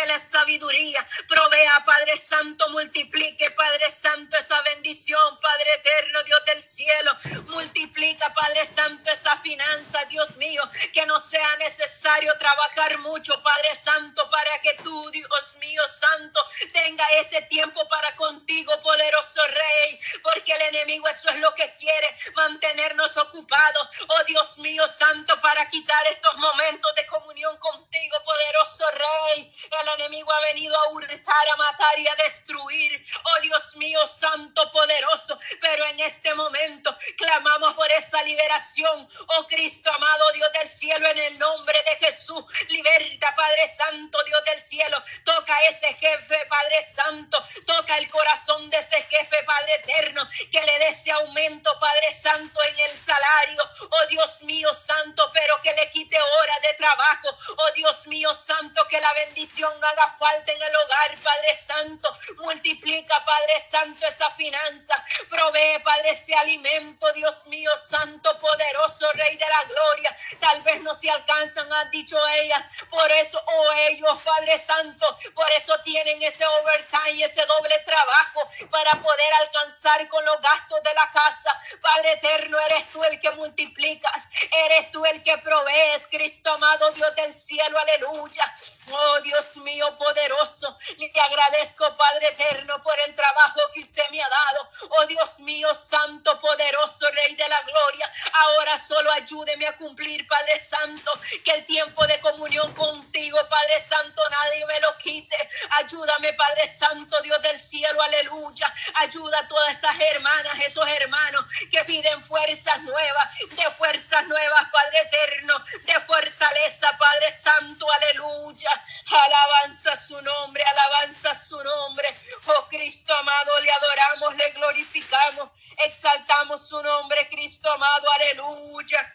déles 0.06 0.22
sabiduría, 0.22 1.04
provea, 1.28 1.82
Padre 1.84 2.16
Santo, 2.16 2.68
multiplique, 2.70 3.50
Padre 3.50 3.90
Santo, 3.90 4.36
esa 4.38 4.60
bendición, 4.62 5.40
Padre 5.40 5.74
eterno 5.74 6.22
Dios 6.22 6.44
del 6.46 6.62
cielo. 6.62 7.10
Multiplica, 7.48 8.32
Padre 8.34 8.66
Santo, 8.66 9.10
esa 9.10 9.36
finanza, 9.38 10.04
Dios 10.06 10.36
mío, 10.36 10.62
que 10.92 11.04
no 11.06 11.18
sea 11.18 11.56
necesario 11.56 12.36
trabajar 12.38 12.98
mucho, 12.98 13.42
Padre 13.42 13.74
Santo, 13.74 14.30
para 14.30 14.60
que 14.60 14.74
tú, 14.82 15.10
Dios 15.10 15.56
mío, 15.60 15.82
Santo, 15.88 16.40
tenga 16.72 17.04
ese 17.20 17.42
tiempo 17.42 17.86
para 17.88 18.14
contigo, 18.16 18.72
poderoso 18.82 19.40
Rey, 19.46 20.00
porque 20.22 20.52
el 20.52 20.62
enemigo 20.62 21.08
eso 21.08 21.28
es 21.30 21.36
lo 21.36 21.54
que 21.54 21.72
quiere, 21.78 22.16
mantenernos 22.34 23.16
ocupados, 23.16 23.88
oh 24.08 24.24
Dios 24.24 24.58
mío, 24.58 24.86
Santo, 24.88 25.40
para 25.40 25.68
quitar 25.68 26.06
estos 26.08 26.36
momentos 26.36 26.94
de 26.94 27.06
comunión 27.06 27.56
contigo, 27.58 28.16
poderoso 28.24 28.84
Rey. 28.92 29.52
El 29.80 29.88
enemigo 29.96 30.32
ha 30.32 30.40
venido 30.40 30.76
a 30.76 30.88
hurtar, 30.90 31.48
a 31.52 31.56
matar 31.56 31.98
y 31.98 32.06
a 32.08 32.14
destruir, 32.16 33.04
oh 33.24 33.40
Dios 33.40 33.76
mío, 33.76 34.06
Santo, 34.08 34.70
poderoso, 34.72 35.38
pero 35.60 35.84
en 35.86 36.00
este 36.00 36.34
momento 36.34 36.96
clamamos 37.16 37.74
por 37.74 37.90
esa 37.92 38.22
liberación. 38.22 39.08
Oh 39.28 39.46
Cristo 39.46 39.92
amado, 39.92 40.32
Dios 40.32 40.50
del 40.52 40.68
cielo, 40.68 41.08
en 41.08 41.18
el 41.18 41.38
nombre 41.38 41.82
de 41.82 42.06
Jesús. 42.06 42.44
Liberta, 42.68 43.34
Padre 43.34 43.68
Santo, 43.68 44.18
Dios 44.24 44.44
del 44.44 44.62
cielo. 44.62 45.02
Toca 45.24 45.54
ese 45.70 45.94
jefe, 45.94 46.46
Padre 46.46 46.82
Santo. 46.82 47.44
Toca 47.66 47.98
el 47.98 48.08
corazón 48.10 48.68
de 48.70 48.78
ese 48.78 49.02
jefe, 49.02 49.42
Padre 49.44 49.74
eterno. 49.76 50.28
Que 50.50 50.62
le 50.62 50.78
dé 50.78 50.88
ese 50.88 51.10
aumento, 51.12 51.78
Padre 51.78 52.14
Santo, 52.14 52.60
en 52.64 52.78
el 52.80 52.98
salario. 52.98 53.62
Oh 53.90 54.06
Dios 54.08 54.42
mío, 54.42 54.72
Santo, 54.74 55.30
pero 55.32 55.56
que 55.62 55.72
le 55.74 55.90
quite 55.90 56.18
horas 56.20 56.62
de 56.62 56.74
trabajo. 56.74 57.28
Oh 57.56 57.70
Dios 57.72 58.06
mío, 58.06 58.34
Santo, 58.34 58.86
que 58.88 59.00
la 59.00 59.12
bendición 59.14 59.72
haga 59.86 60.16
falta 60.18 60.52
en 60.52 60.62
el 60.62 60.76
hogar, 60.76 61.16
Padre 61.22 61.56
Santo. 61.56 62.16
Multiplica, 62.38 63.24
Padre 63.24 63.60
Santo, 63.60 64.06
esa 64.06 64.30
finanza. 64.32 64.94
Provee, 65.28 65.78
Padre, 65.82 66.10
ese 66.10 66.34
alimento, 66.34 67.12
Dios 67.12 67.46
mío, 67.46 67.70
santo, 67.76 68.38
poderoso, 68.38 69.10
Rey 69.12 69.36
de 69.36 69.46
la 69.46 69.64
gloria. 69.64 70.16
Tal 70.40 70.62
vez 70.62 70.82
no 70.82 70.94
se 70.94 71.10
alcanzan, 71.10 71.72
han 71.72 71.90
dicho 71.90 72.16
ellas. 72.42 72.66
Por 72.90 73.10
eso, 73.12 73.40
oh 73.46 73.72
ellos, 73.90 74.18
Padre 74.22 74.58
Santo, 74.58 75.18
por 75.34 75.50
eso 75.52 75.74
tienen 75.84 76.22
ese 76.22 76.44
overtime, 76.46 77.24
ese 77.24 77.44
doble 77.46 77.78
trabajo 77.80 78.48
para 78.70 78.92
poder 79.02 79.32
alcanzar 79.34 80.08
con 80.08 80.24
los 80.24 80.40
gastos 80.40 80.82
de 80.82 80.94
la 80.94 81.10
casa. 81.12 81.60
Padre 81.80 82.12
eterno, 82.12 82.58
eres 82.60 82.88
tú 82.88 83.02
el 83.04 83.20
que 83.20 83.30
multiplicas, 83.32 84.28
eres 84.66 84.90
tú 84.90 85.04
el 85.04 85.22
que 85.22 85.38
provees, 85.38 86.06
Cristo 86.08 86.52
amado, 86.52 86.90
Dios 86.92 87.14
del 87.16 87.32
cielo, 87.32 87.78
aleluya. 87.78 88.54
Oh 88.90 89.20
Dios 89.20 89.56
mío 89.58 89.96
poderoso, 89.98 90.78
le 90.96 91.20
agradezco 91.20 91.96
Padre 91.96 92.28
eterno 92.28 92.80
por 92.82 92.94
el 93.06 93.14
trabajo 93.16 93.60
que 93.74 93.80
usted 93.80 94.02
me 94.10 94.22
ha 94.22 94.28
dado. 94.28 94.70
Oh 94.98 95.06
Dios 95.06 95.40
mío 95.40 95.74
santo, 95.74 96.40
poderoso 96.40 97.06
Rey 97.10 97.34
de 97.34 97.48
la 97.48 97.60
gloria. 97.62 98.12
Ahora 98.32 98.78
solo 98.78 99.10
ayúdeme 99.10 99.66
a 99.66 99.76
cumplir, 99.76 100.26
Padre 100.28 100.60
Santo, 100.60 101.10
que 101.44 101.50
el 101.52 101.66
tiempo 101.66 102.06
de 102.06 102.20
comunión 102.20 102.72
contigo, 102.74 103.38
Padre 103.48 103.80
Santo, 103.80 104.22
nadie 104.30 104.64
me 104.66 104.80
lo 104.80 104.96
quite. 104.98 105.36
Ayúdame, 105.78 106.32
Padre 106.34 106.68
Santo, 106.68 107.20
Dios 107.22 107.42
del 107.42 107.58
cielo, 107.58 108.00
aleluya. 108.02 108.72
Ayuda 108.94 109.40
a 109.40 109.48
todas 109.48 109.78
esas 109.78 109.98
hermanas, 109.98 110.58
esos 110.64 110.86
hermanos 110.86 111.44
que 111.70 111.84
piden 111.84 112.22
fuerzas 112.22 112.80
nuevas, 112.82 113.28
de 113.50 113.70
fuerzas 113.72 114.26
nuevas, 114.26 114.68
Padre 114.70 115.00
eterno, 115.00 115.64
de 115.84 116.00
fortaleza, 116.00 116.96
Padre 116.98 117.32
Santo, 117.32 117.86
aleluya. 117.90 118.75
Alabanza 119.10 119.96
su 119.96 120.20
nombre, 120.20 120.62
alabanza 120.62 121.34
su 121.34 121.62
nombre. 121.62 122.14
Oh 122.46 122.66
Cristo 122.68 123.14
amado, 123.14 123.60
le 123.60 123.70
adoramos, 123.72 124.36
le 124.36 124.50
glorificamos, 124.52 125.50
exaltamos 125.84 126.68
su 126.68 126.82
nombre, 126.82 127.28
Cristo 127.28 127.70
amado, 127.70 128.10
aleluya. 128.12 129.14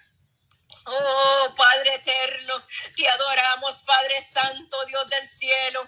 Oh 0.86 1.54
Padre 1.56 1.96
eterno, 1.96 2.64
te 2.96 3.08
adoramos, 3.08 3.82
Padre 3.82 4.22
Santo, 4.22 4.86
Dios 4.86 5.08
del 5.10 5.28
cielo. 5.28 5.88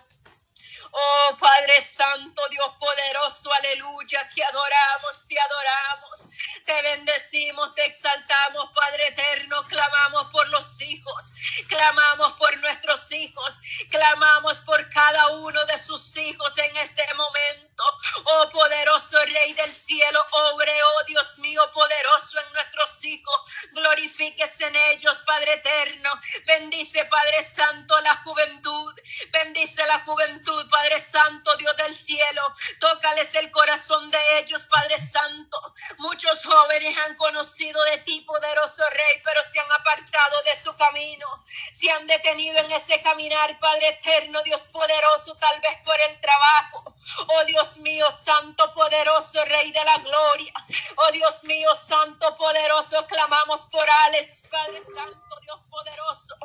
Oh 0.96 1.36
Padre 1.40 1.82
Santo, 1.82 2.48
Dios 2.50 2.72
poderoso, 2.80 3.52
aleluya, 3.52 4.30
te 4.30 4.44
adoramos, 4.44 5.28
te 5.28 5.36
adoramos, 5.40 6.28
te 6.66 6.82
bendecimos, 6.84 7.74
te 7.74 7.86
exaltamos, 7.86 8.70
Padre 8.76 9.08
eterno, 9.08 9.64
clamamos 9.68 10.28
por 10.32 10.48
los 10.50 10.80
hijos, 10.82 11.34
clamamos 11.68 12.34
por 12.34 12.56
nuestros 12.60 13.12
hijos, 13.12 13.60
clamamos 13.90 14.60
por 14.62 14.88
cada 14.92 15.30
uno 15.30 15.66
de 15.66 15.80
sus 15.80 16.16
hijos 16.16 16.56
en 16.60 16.78
este 16.78 17.04
momento. 17.16 17.84
Oh 18.26 18.50
poderoso 18.52 19.18
Rey 19.26 19.54
del 19.54 19.74
cielo, 19.74 20.24
obre, 20.54 20.72
oh 20.84 21.04
Dios 21.06 21.40
mío, 21.40 21.72
poderoso 21.74 22.40
en 22.40 22.54
nuestros 22.54 23.04
hijos. 23.04 23.36
Glorifíquese 23.72 24.66
en 24.66 24.76
ellos, 24.76 25.24
Padre 25.26 25.54
eterno. 25.54 26.12
Bendice, 26.46 27.04
Padre 27.06 27.44
Santo, 27.44 28.00
la 28.02 28.16
juventud. 28.18 28.94
Bendice 29.32 29.86
la 29.88 30.00
juventud, 30.02 30.70
Padre 30.70 30.83
Santo, 31.02 31.56
Dios 31.58 31.76
del 31.78 31.94
cielo. 31.94 32.42
Tócales 32.80 33.34
el 33.36 33.52
corazón 33.52 34.10
de 34.10 34.40
ellos, 34.40 34.66
Padre 34.66 35.00
Santo. 35.00 35.74
Muchos 35.98 36.44
jóvenes 36.44 36.98
han 36.98 37.16
conocido 37.16 37.82
de 37.86 37.98
ti, 38.00 38.22
poderoso 38.22 38.84
Rey, 38.90 39.22
pero 39.24 39.42
se 39.44 39.60
han 39.60 39.72
apartado 39.72 40.42
de 40.44 40.58
su 40.58 40.76
camino. 40.76 41.28
Se 41.74 41.90
han 41.90 42.06
detenido 42.08 42.58
en 42.60 42.72
ese 42.72 43.02
caminar, 43.02 43.60
Padre 43.60 43.90
eterno, 43.90 44.42
Dios 44.44 44.68
poderoso, 44.68 45.36
tal 45.36 45.60
vez 45.62 45.80
por 45.84 46.00
el 46.00 46.20
trabajo. 46.22 46.96
Oh 47.28 47.44
Dios 47.46 47.78
mío, 47.78 48.10
Santo, 48.12 48.74
poderoso, 48.74 49.44
Rey 49.46 49.72
de 49.72 49.84
la 49.84 49.98
gloria. 49.98 50.54
Oh 50.98 51.12
Dios 51.12 51.44
mío, 51.44 51.76
Santo, 51.76 52.36
poderoso, 52.36 53.06
clamamos 53.08 53.64
por 53.66 53.90
Alex, 53.90 54.48
Padre 54.50 54.82
Santo, 54.84 55.40
Dios 55.42 55.62
poderoso. 55.70 56.36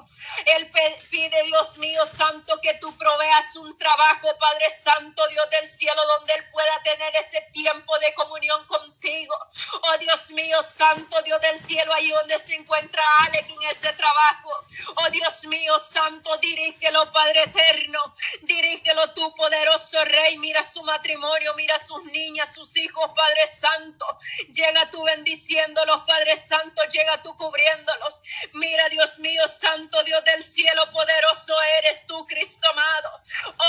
Él 0.47 0.71
pide, 1.11 1.43
Dios 1.45 1.79
mío, 1.79 2.05
Santo, 2.07 2.59
que 2.61 2.75
tú 2.75 2.97
proveas 2.97 3.57
un 3.57 3.77
trabajo, 3.79 4.28
Padre 4.39 4.71
Santo, 4.71 5.27
Dios 5.29 5.51
del 5.51 5.67
cielo, 5.67 6.03
donde 6.19 6.35
Él 6.35 6.45
pueda 6.51 6.83
tener 6.83 7.15
ese 7.17 7.41
tiempo 7.53 7.99
de 7.99 8.15
comunión 8.15 8.67
contigo. 8.67 9.35
Oh 9.83 9.99
Dios 9.99 10.31
mío, 10.31 10.63
Santo, 10.63 11.23
Dios 11.23 11.41
del 11.41 11.59
cielo, 11.61 11.93
ahí 11.95 12.11
donde 12.11 12.39
se 12.39 12.55
encuentra 12.55 13.03
Alex 13.27 13.49
en 13.49 13.63
ese 13.71 13.93
trabajo. 13.95 14.51
Oh 14.97 15.11
Dios 15.11 15.45
mío, 15.45 15.79
Santo, 15.79 16.37
dirígelo, 16.39 17.11
Padre 17.13 17.45
eterno. 17.45 18.15
Dirígelo 18.43 19.13
tú, 19.15 19.35
poderoso 19.35 20.05
Rey. 20.05 20.39
Mira 20.39 20.65
su 20.65 20.83
matrimonio, 20.83 21.55
mira 21.55 21.79
sus 21.79 22.05
niñas, 22.05 22.53
sus 22.53 22.77
hijos, 22.77 23.11
Padre 23.15 23.49
Santo. 23.49 24.07
Llega 24.53 24.91
tú 24.91 25.03
bendiciéndolos, 25.05 26.03
Padre 26.07 26.37
Santo. 26.37 26.83
Llega 26.91 27.23
tú 27.23 27.37
cubriéndolos. 27.37 28.23
Mira, 28.53 28.89
Dios 28.89 29.19
mío, 29.19 29.47
Santo, 29.49 30.03
Dios 30.05 30.25
del 30.25 30.45
cielo, 30.45 30.91
poderoso 30.93 31.61
eres 31.79 32.07
tú, 32.07 32.27
Cristo 32.27 32.69
amado. 32.71 33.21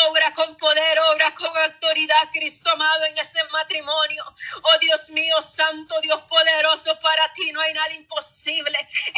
Obra 0.10 0.34
con 0.34 0.49
poder, 0.58 1.00
obra 1.14 1.34
con 1.36 1.56
autoridad, 1.58 2.30
Cristo 2.34 2.70
amado, 2.72 3.06
en 3.06 3.18
ese 3.18 3.44
matrimonio. 3.52 4.24
Oh 4.64 4.80
Dios 4.80 5.10
mío, 5.10 5.42
Santo, 5.42 6.00
Dios 6.02 6.22
poderoso, 6.24 7.00
para 7.00 7.32
ti 7.34 7.52
no 7.52 7.62
hay 7.62 7.74
nada 7.74 7.94
imposible. 7.94 8.78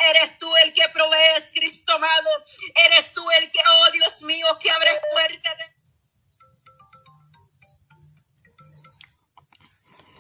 Eres 0.10 0.38
tú 0.38 0.52
el 0.64 0.74
que 0.74 0.88
provees, 0.90 1.52
Cristo 1.54 1.94
amado. 1.94 2.30
Eres 2.86 3.14
tú 3.14 3.24
el 3.40 3.52
que, 3.52 3.60
oh 3.60 3.92
Dios 3.92 4.22
mío, 4.24 4.46
que 4.60 4.70
abre 4.70 5.02
puertas 5.12 5.58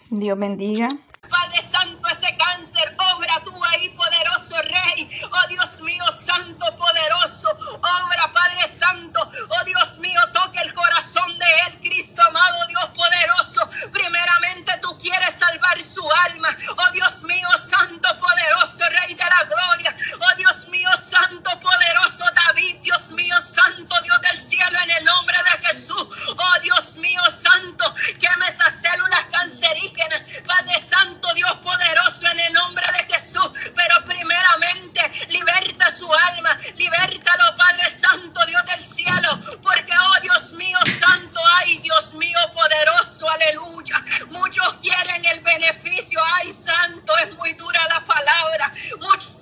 Dios 0.09 0.37
bendiga. 0.37 0.89
Padre 1.31 1.63
Santo, 1.63 2.07
ese 2.09 2.35
cáncer, 2.37 2.95
obra 3.15 3.41
tú 3.43 3.53
ahí, 3.71 3.89
poderoso 3.89 4.55
Rey. 4.63 5.09
Oh 5.31 5.47
Dios 5.47 5.81
mío, 5.81 6.03
Santo, 6.11 6.65
poderoso. 6.75 7.49
Obra, 7.77 8.31
Padre 8.33 8.67
Santo. 8.67 9.19
Oh 9.49 9.63
Dios 9.63 9.97
mío, 9.99 10.19
toque 10.33 10.59
el 10.59 10.73
corazón 10.73 11.37
de 11.37 11.45
él, 11.67 11.79
Cristo 11.81 12.21
amado, 12.21 12.67
Dios 12.67 12.85
poderoso. 12.93 13.69
Primeramente 13.91 14.77
tú 14.81 14.97
quieres 14.99 15.35
salvar 15.35 15.81
su 15.81 16.03
alma. 16.29 16.49
Oh 16.77 16.91
Dios 16.91 17.23
mío, 17.23 17.47
Santo, 17.57 18.09
poderoso, 18.19 18.83
Rey 18.89 19.13
de 19.13 19.23
la 19.23 19.43
gloria. 19.45 19.95
Oh 20.19 20.35
Dios 20.35 20.67
mío, 20.67 20.89
Santo, 21.01 21.49
poderoso 21.59 22.25
David. 22.45 22.77
Dios 22.81 23.11
mío, 23.11 23.39
Santo, 23.39 23.95
Dios 24.03 24.21
del 24.21 24.37
cielo, 24.37 24.77
en 24.83 24.91
el 24.91 25.05
nombre 25.05 25.37
de 25.37 25.67
Jesús. 25.67 26.07
Oh 26.37 26.59
Dios 26.61 26.95
mío, 26.97 27.21
Santo, 27.29 27.93
queme 28.19 28.47
esas 28.47 28.81
células 28.81 29.25
cancerígenas. 29.31 30.21
Padre 30.45 30.79
Santo, 30.79 31.20
Dios 31.33 31.51
poderoso, 31.63 32.27
en 32.27 32.39
el 32.39 32.53
nombre 32.53 32.85
de 32.97 33.13
Jesús. 33.13 33.49
Pero 33.75 34.03
primeramente, 34.05 35.01
liberta 35.29 35.89
su 35.91 36.11
alma. 36.11 36.57
Libértalo, 36.75 37.55
Padre 37.57 37.89
Santo, 37.89 38.39
Dios 38.45 38.61
del 38.65 38.83
cielo. 38.83 39.39
Porque, 39.61 39.93
oh 39.93 40.21
Dios 40.21 40.53
mío, 40.53 40.77
Santo, 40.99 41.39
ay 41.59 41.77
Dios 41.79 42.13
mío, 42.13 42.39
poderoso, 42.53 43.29
aleluya. 43.29 44.03
Muchos 44.29 44.73
quieren 44.81 45.23
el 45.25 45.41
beneficio. 45.41 46.19
Ay, 46.35 46.53
Santo, 46.53 47.13
es 47.25 47.35
muy 47.37 47.53
dura 47.53 47.79
la 47.89 48.03
palabra. 48.03 48.73
Muchos 48.99 49.37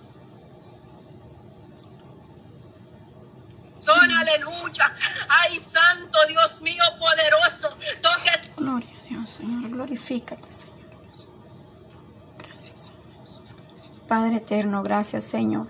son, 3.80 4.12
aleluya. 4.12 4.94
Ay, 5.30 5.58
Santo, 5.58 6.18
Dios 6.28 6.62
mío, 6.62 6.84
poderoso. 7.00 7.70
Toque 8.02 8.52
Gloria 8.58 8.89
a 8.89 9.08
Dios, 9.08 9.30
Señor. 9.30 9.70
Glorifícate, 9.70 10.52
Señor. 10.52 10.70
Gracias, 12.38 12.82
Señor 12.82 13.20
Jesús. 13.22 13.56
Gracias. 13.70 13.99
Padre 14.10 14.38
eterno, 14.38 14.82
gracias, 14.82 15.24
Señor. 15.24 15.67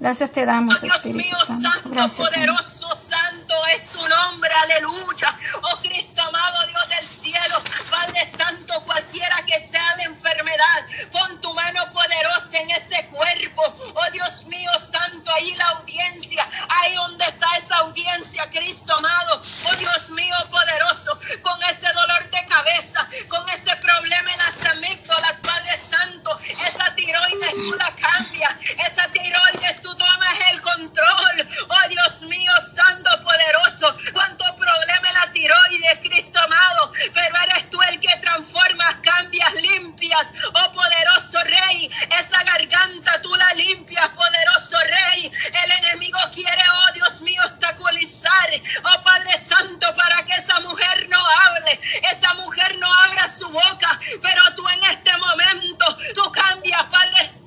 Gracias 0.00 0.30
te 0.30 0.44
damos, 0.46 0.80
Dios 0.80 0.96
Espíritu 0.96 1.24
mío, 1.26 1.36
Santo. 1.44 1.70
santo, 1.72 1.90
Gracias, 1.90 2.30
Señor. 2.30 2.46
poderoso, 2.56 3.00
santo 3.00 3.54
es 3.74 3.86
tu 3.88 3.98
nombre, 4.08 4.50
aleluya. 4.62 5.36
Oh 5.62 5.76
Cristo 5.78 6.22
amado, 6.22 6.66
Dios 6.68 6.88
del 6.88 7.08
cielo, 7.08 7.56
Padre 7.90 8.30
Santo, 8.30 8.80
cualquiera 8.86 9.44
que 9.44 9.58
sea 9.66 9.96
la 9.96 10.04
enfermedad, 10.04 10.86
pon 11.10 11.40
tu 11.40 11.52
mano 11.52 11.82
poderosa 11.92 12.58
en 12.58 12.70
ese 12.70 13.06
cuerpo. 13.06 13.62
Oh 13.92 14.10
Dios 14.12 14.44
mío, 14.44 14.70
santo, 14.78 15.32
ahí 15.34 15.52
la 15.56 15.66
audiencia, 15.80 16.46
ahí 16.68 16.94
donde 16.94 17.24
está 17.24 17.48
esa 17.56 17.74
audiencia, 17.78 18.48
Cristo 18.50 18.94
amado. 18.96 19.42
Oh 19.68 19.76
Dios 19.78 20.10
mío, 20.10 20.36
poderoso, 20.48 21.18
con 21.42 21.60
ese 21.64 21.88
dolor 21.92 22.30
de 22.30 22.46
cabeza, 22.46 23.08
con 23.28 23.48
ese 23.48 23.74
problema 23.78 24.30
en 24.32 24.38
las 24.38 24.64
amígdalas, 24.64 25.40
Padre 25.40 25.76
Santo, 25.76 26.38
esa 26.68 26.94
tiroides 26.94 27.50
tú 27.50 27.72
la 27.74 27.92
cambias, 27.96 28.52
esa 28.86 29.08
tiroides 29.08 29.82
tú 29.82 29.88
tomas 29.96 30.38
el 30.52 30.60
control. 30.60 31.48
Oh 31.68 31.88
Dios 31.88 32.22
mío, 32.22 32.52
santo, 32.60 33.10
poderoso, 33.24 33.96
cuánto 34.12 34.44
problema 34.56 35.08
en 35.08 35.14
la 35.14 35.32
tiroides, 35.32 35.98
Cristo 36.02 36.38
amado, 36.38 36.92
pero 37.14 37.34
eres 37.44 37.70
tú 37.70 37.80
el 37.82 37.98
que 37.98 38.14
transformas, 38.20 38.96
cambias, 39.02 39.54
limpias. 39.54 40.32
Oh 40.52 40.72
poderoso 40.72 41.38
Rey, 41.44 41.90
esa 42.18 42.42
garganta 42.44 43.20
tú 43.22 43.34
la 43.34 43.54
limpias, 43.54 44.08
poderoso 44.08 44.76
Rey. 44.80 45.32
El 45.64 45.70
enemigo 45.84 46.18
quiere, 46.34 46.62
oh 46.74 46.92
Dios 46.92 47.22
mío, 47.22 47.40
obstaculizar, 47.44 48.50
oh 48.84 49.02
Padre 49.02 49.38
Santo, 49.38 49.94
para 49.94 50.22
que 50.26 50.34
esa 50.34 50.60
mujer 50.60 51.08
no 51.08 51.18
hable, 51.44 51.80
esa 52.12 52.34
mujer 52.34 52.76
no 52.78 52.92
abra 53.06 53.28
su 53.30 53.48
boca, 53.48 53.98
pero 54.20 54.42
tú 54.54 54.68
en 54.68 54.84
este 54.84 55.16
momento, 55.16 55.96
tú 56.14 56.30
cambias, 56.30 56.82
Padre 56.84 57.16
Santo. 57.16 57.38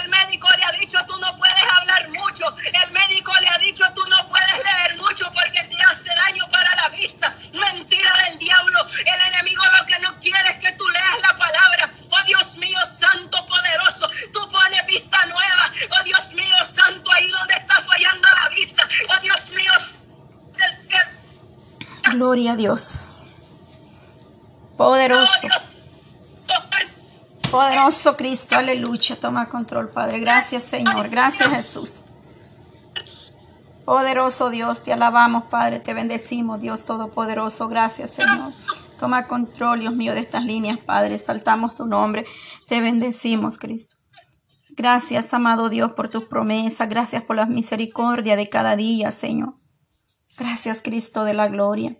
El 0.00 0.08
médico 0.08 0.46
le 0.56 0.64
ha 0.64 0.72
dicho, 0.78 0.98
tú 1.06 1.18
no 1.18 1.36
puedes 1.36 1.62
hablar 1.78 2.08
mucho. 2.10 2.44
El 2.84 2.90
médico 2.92 3.32
le 3.40 3.48
ha 3.48 3.58
dicho, 3.58 3.84
tú 3.94 4.02
no 4.06 4.16
puedes 4.28 4.52
leer 4.52 4.96
mucho 4.96 5.24
porque 5.32 5.62
te 5.64 5.76
hace 5.90 6.08
daño 6.14 6.44
para 6.50 6.72
la 6.76 6.88
vista. 6.90 7.34
Mentira 7.52 8.12
del 8.26 8.38
diablo. 8.38 8.86
El 8.98 9.32
enemigo 9.34 9.62
lo 9.78 9.86
que 9.86 9.98
no 10.00 10.20
quiere 10.20 10.50
es 10.50 10.56
que 10.58 10.72
tú 10.72 10.86
leas 10.88 11.20
la 11.22 11.36
palabra. 11.36 11.90
Oh 12.10 12.22
Dios 12.26 12.56
mío, 12.58 12.78
santo, 12.86 13.44
poderoso. 13.46 14.08
Tú 14.32 14.48
pones 14.50 14.86
vista 14.86 15.24
nueva. 15.26 15.72
Oh 15.98 16.02
Dios 16.04 16.32
mío, 16.34 16.56
santo, 16.64 17.10
ahí 17.10 17.28
donde 17.30 17.54
está 17.54 17.82
fallando 17.82 18.28
la 18.42 18.48
vista. 18.50 18.88
Oh 19.08 19.20
Dios 19.20 19.50
mío. 19.50 19.72
Gloria 22.12 22.52
a 22.52 22.56
Dios. 22.56 23.26
Poderoso. 24.76 25.48
Poderoso 27.50 28.16
Cristo, 28.16 28.56
aleluya. 28.56 29.16
Toma 29.16 29.48
control, 29.48 29.88
Padre. 29.88 30.20
Gracias, 30.20 30.62
Señor. 30.62 31.08
Gracias, 31.08 31.48
Jesús. 31.48 32.02
Poderoso 33.84 34.50
Dios, 34.50 34.82
te 34.82 34.92
alabamos, 34.92 35.44
Padre. 35.44 35.80
Te 35.80 35.94
bendecimos, 35.94 36.60
Dios 36.60 36.84
Todopoderoso. 36.84 37.68
Gracias, 37.68 38.10
Señor. 38.10 38.52
Toma 38.98 39.26
control, 39.26 39.80
Dios 39.80 39.94
mío, 39.94 40.14
de 40.14 40.20
estas 40.20 40.44
líneas, 40.44 40.78
Padre. 40.78 41.18
Saltamos 41.18 41.74
tu 41.74 41.86
nombre. 41.86 42.24
Te 42.68 42.80
bendecimos, 42.80 43.58
Cristo. 43.58 43.96
Gracias, 44.70 45.34
amado 45.34 45.68
Dios, 45.68 45.92
por 45.92 46.08
tus 46.08 46.24
promesas. 46.24 46.88
Gracias 46.88 47.22
por 47.22 47.36
la 47.36 47.46
misericordia 47.46 48.36
de 48.36 48.48
cada 48.48 48.76
día, 48.76 49.10
Señor. 49.10 49.59
Gracias, 50.36 50.80
Cristo 50.82 51.24
de 51.24 51.34
la 51.34 51.48
gloria. 51.48 51.96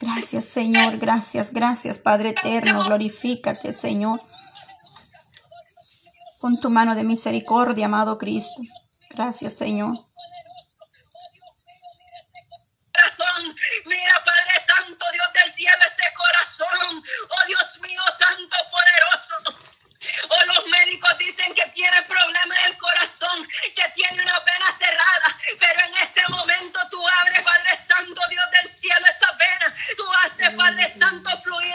Gracias, 0.00 0.44
Señor. 0.46 0.98
Gracias, 0.98 1.52
gracias, 1.52 1.98
Padre 1.98 2.30
eterno. 2.30 2.84
Glorifícate, 2.84 3.72
Señor. 3.72 4.22
Con 6.38 6.60
tu 6.60 6.70
mano 6.70 6.94
de 6.94 7.04
misericordia, 7.04 7.86
amado 7.86 8.18
Cristo. 8.18 8.62
Gracias, 9.10 9.54
Señor. 9.54 10.06
corazón. 12.94 13.56
Mira, 13.86 14.24
Padre 14.24 14.66
Santo, 14.66 15.04
Dios 15.12 15.26
del 15.32 15.54
cielo, 15.54 15.82
este 15.88 16.14
corazón. 16.14 17.04
Oh 17.28 17.46
Dios 17.46 17.80
mío, 17.80 18.02
Santo, 18.18 18.56
poderoso. 18.70 19.60
Oh, 20.28 20.46
los 20.46 20.66
médicos 20.68 21.16
dicen 21.18 21.54
que 21.54 21.66
tiene 21.74 22.02
problemas 22.02 22.58
del 22.64 22.78
corazón, 22.78 23.48
que 23.74 23.88
tiene 23.94 24.22
una 24.22 24.38
vena 24.40 24.78
cerrada. 24.78 25.38
Pero 25.58 25.80
en 25.80 25.94
este 25.96 26.22
momento 26.28 26.78
tú 26.90 27.02
abres, 27.20 27.40
Padre 27.40 27.78
Santo, 27.88 28.20
Dios 28.28 28.44
del 28.50 28.76
cielo, 28.80 29.06
esa 29.06 29.32
vena. 29.32 29.74
Tú 29.96 30.04
haces, 30.24 30.50
Padre 30.50 30.94
Santo, 30.98 31.30
fluir 31.42 31.74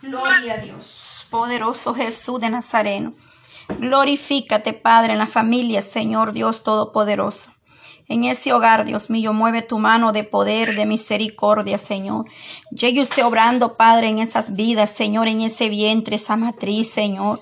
Gloria 0.00 0.54
a 0.54 0.56
Dios. 0.58 1.26
Jesús 1.94 2.40
de 2.40 2.50
Nazareno. 2.50 3.12
Glorifícate, 3.78 4.72
Padre, 4.72 5.12
en 5.12 5.18
la 5.18 5.26
familia, 5.26 5.82
Señor 5.82 6.32
Dios 6.32 6.62
Todopoderoso. 6.62 7.50
En 8.08 8.24
ese 8.24 8.54
hogar, 8.54 8.86
Dios 8.86 9.10
mío, 9.10 9.34
mueve 9.34 9.60
tu 9.60 9.78
mano 9.78 10.12
de 10.12 10.24
poder, 10.24 10.74
de 10.74 10.86
misericordia, 10.86 11.76
Señor. 11.76 12.24
Llegue 12.70 13.02
usted 13.02 13.24
obrando, 13.24 13.76
Padre, 13.76 14.08
en 14.08 14.18
esas 14.18 14.54
vidas, 14.54 14.90
Señor, 14.90 15.28
en 15.28 15.42
ese 15.42 15.68
vientre, 15.68 16.16
esa 16.16 16.36
matriz, 16.36 16.90
Señor. 16.90 17.40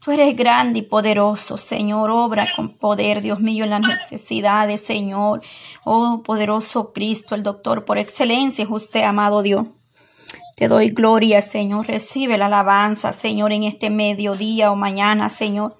Tú 0.00 0.12
eres 0.12 0.36
grande 0.36 0.78
y 0.78 0.82
poderoso, 0.82 1.56
Señor. 1.56 2.10
Obra 2.10 2.46
con 2.54 2.68
poder, 2.68 3.20
Dios 3.20 3.40
mío, 3.40 3.64
en 3.64 3.70
las 3.70 3.80
necesidades, 3.80 4.82
Señor. 4.82 5.42
Oh, 5.84 6.22
poderoso 6.24 6.92
Cristo, 6.92 7.34
el 7.34 7.42
doctor 7.42 7.84
por 7.84 7.98
excelencia 7.98 8.62
es 8.64 8.70
usted, 8.70 9.02
amado 9.02 9.42
Dios. 9.42 9.66
Te 10.58 10.66
doy 10.66 10.90
gloria, 10.90 11.40
Señor. 11.40 11.86
Recibe 11.86 12.36
la 12.36 12.46
alabanza, 12.46 13.12
Señor, 13.12 13.52
en 13.52 13.62
este 13.62 13.90
mediodía 13.90 14.72
o 14.72 14.74
mañana, 14.74 15.30
Señor. 15.30 15.78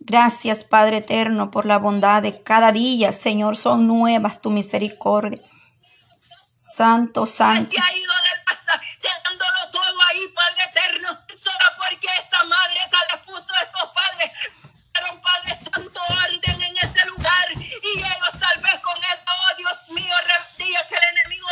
Gracias, 0.00 0.64
Padre 0.64 0.96
eterno, 0.96 1.50
por 1.50 1.66
la 1.66 1.76
bondad 1.76 2.22
de 2.22 2.42
cada 2.42 2.72
día, 2.72 3.12
Señor. 3.12 3.58
Son 3.58 3.86
nuevas 3.86 4.40
tu 4.40 4.48
misericordia. 4.48 5.38
Santo, 6.54 7.26
santo. 7.26 7.70
Se 7.70 7.78
ha 7.78 7.94
ido 7.94 8.12
del 8.32 8.44
pasado, 8.46 8.80
dejándolo 9.02 9.70
todo 9.70 10.00
ahí, 10.08 10.28
Padre 10.34 10.62
eterno, 10.70 11.08
solo 11.36 11.66
porque 11.76 12.08
esta 12.18 12.42
madre 12.44 12.80
tal 12.90 13.04
le 13.12 13.32
puso 13.32 13.52
estos 13.52 13.90
padres. 13.92 14.32
Pero 14.94 15.20
Padre 15.20 15.54
Santo, 15.56 16.00
orden 16.08 16.62
en 16.62 16.76
ese 16.78 17.06
lugar. 17.06 17.48
Y 17.58 17.98
ellos 17.98 18.34
tal 18.40 18.62
vez 18.62 18.80
con 18.80 18.96
esto, 18.96 19.30
oh 19.30 19.56
Dios 19.58 19.90
mío, 19.90 20.14
rendía 20.24 20.86
que 20.88 20.94
el 20.94 21.18
enemigo 21.18 21.48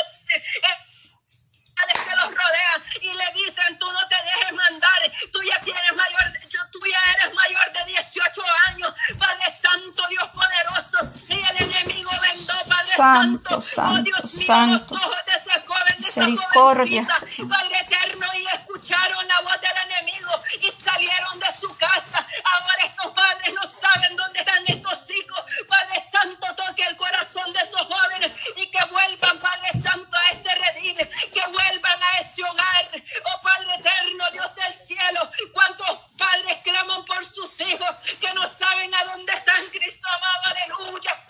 que 2.04 2.16
los 2.16 2.28
rodean 2.28 2.82
y 3.02 3.12
le 3.12 3.44
dicen 3.44 3.78
tú 3.78 3.90
no 3.90 4.08
te 4.08 4.16
dejes 4.16 4.52
mandar, 4.52 5.10
tú 5.32 5.42
ya 5.42 5.60
tienes 5.60 5.92
mayor, 5.94 6.32
tú 6.70 6.80
ya 6.86 7.00
eres 7.12 7.34
mayor 7.34 7.72
de 7.72 7.84
18 7.92 8.42
años, 8.68 8.94
Padre 9.18 9.54
Santo, 9.54 10.06
Dios 10.08 10.28
poderoso, 10.28 10.98
y 11.28 11.40
el 11.40 11.62
enemigo 11.62 12.10
vendó, 12.20 12.54
Padre 12.68 12.92
Santo, 12.96 13.62
Santo, 13.62 13.62
Santo, 13.62 14.00
oh 14.00 14.02
Dios 14.02 14.34
mío, 14.34 14.46
Santo. 14.46 14.94
los 14.94 15.04
ojos 15.04 15.24
de 15.26 15.32
ese 15.32 15.60
joven, 15.66 16.00
de 16.00 16.08
esa 16.08 16.24
jovencita, 16.52 17.18
Padre 17.48 17.78
eterno, 17.80 18.26
y 18.34 18.46
escucharon 18.46 19.28
la 19.28 19.40
voz 19.40 19.60
del 19.60 19.76
enemigo 19.90 20.30
y 20.62 20.70
salieron 20.70 21.38
de 21.38 21.46
su 21.58 21.76
casa. 21.76 22.26
Ahora 22.44 22.84
estos 22.84 23.12
padres 23.12 23.54
no 23.54 23.66
saben 23.66 24.16
dónde 24.16 24.40
están 24.40 24.64
estos 24.66 25.10
hijos. 25.10 25.40
Padre 25.68 26.02
Santo, 26.02 26.46
toque 26.54 26.84
el 26.84 26.96
corazón 26.96 27.52
de 27.52 27.60
esos 27.60 27.80
jóvenes 27.80 28.32
y 28.56 28.66
que 28.70 28.84
vuelvan, 28.86 29.38
Padre 29.38 29.70
Santo, 29.80 30.16
a 30.16 30.32
ese 30.32 30.54
redil, 30.54 30.96
que 31.32 31.46
vuelvan 31.46 32.02
a 32.02 32.18
ese 32.18 32.42
hogar. 32.42 32.90
Oh 33.24 33.42
Padre 33.42 33.74
eterno, 33.74 34.30
Dios 34.32 34.54
del 34.54 34.74
cielo, 34.74 35.30
cuántos 35.52 35.98
padres 36.16 36.58
claman 36.62 37.04
por 37.04 37.24
sus 37.24 37.60
hijos 37.60 37.90
que 38.20 38.32
no 38.34 38.48
saben 38.48 38.94
a 38.94 39.04
dónde 39.04 39.32
están, 39.32 39.66
Cristo 39.70 40.08
amado, 40.08 40.56
aleluya. 40.56 41.26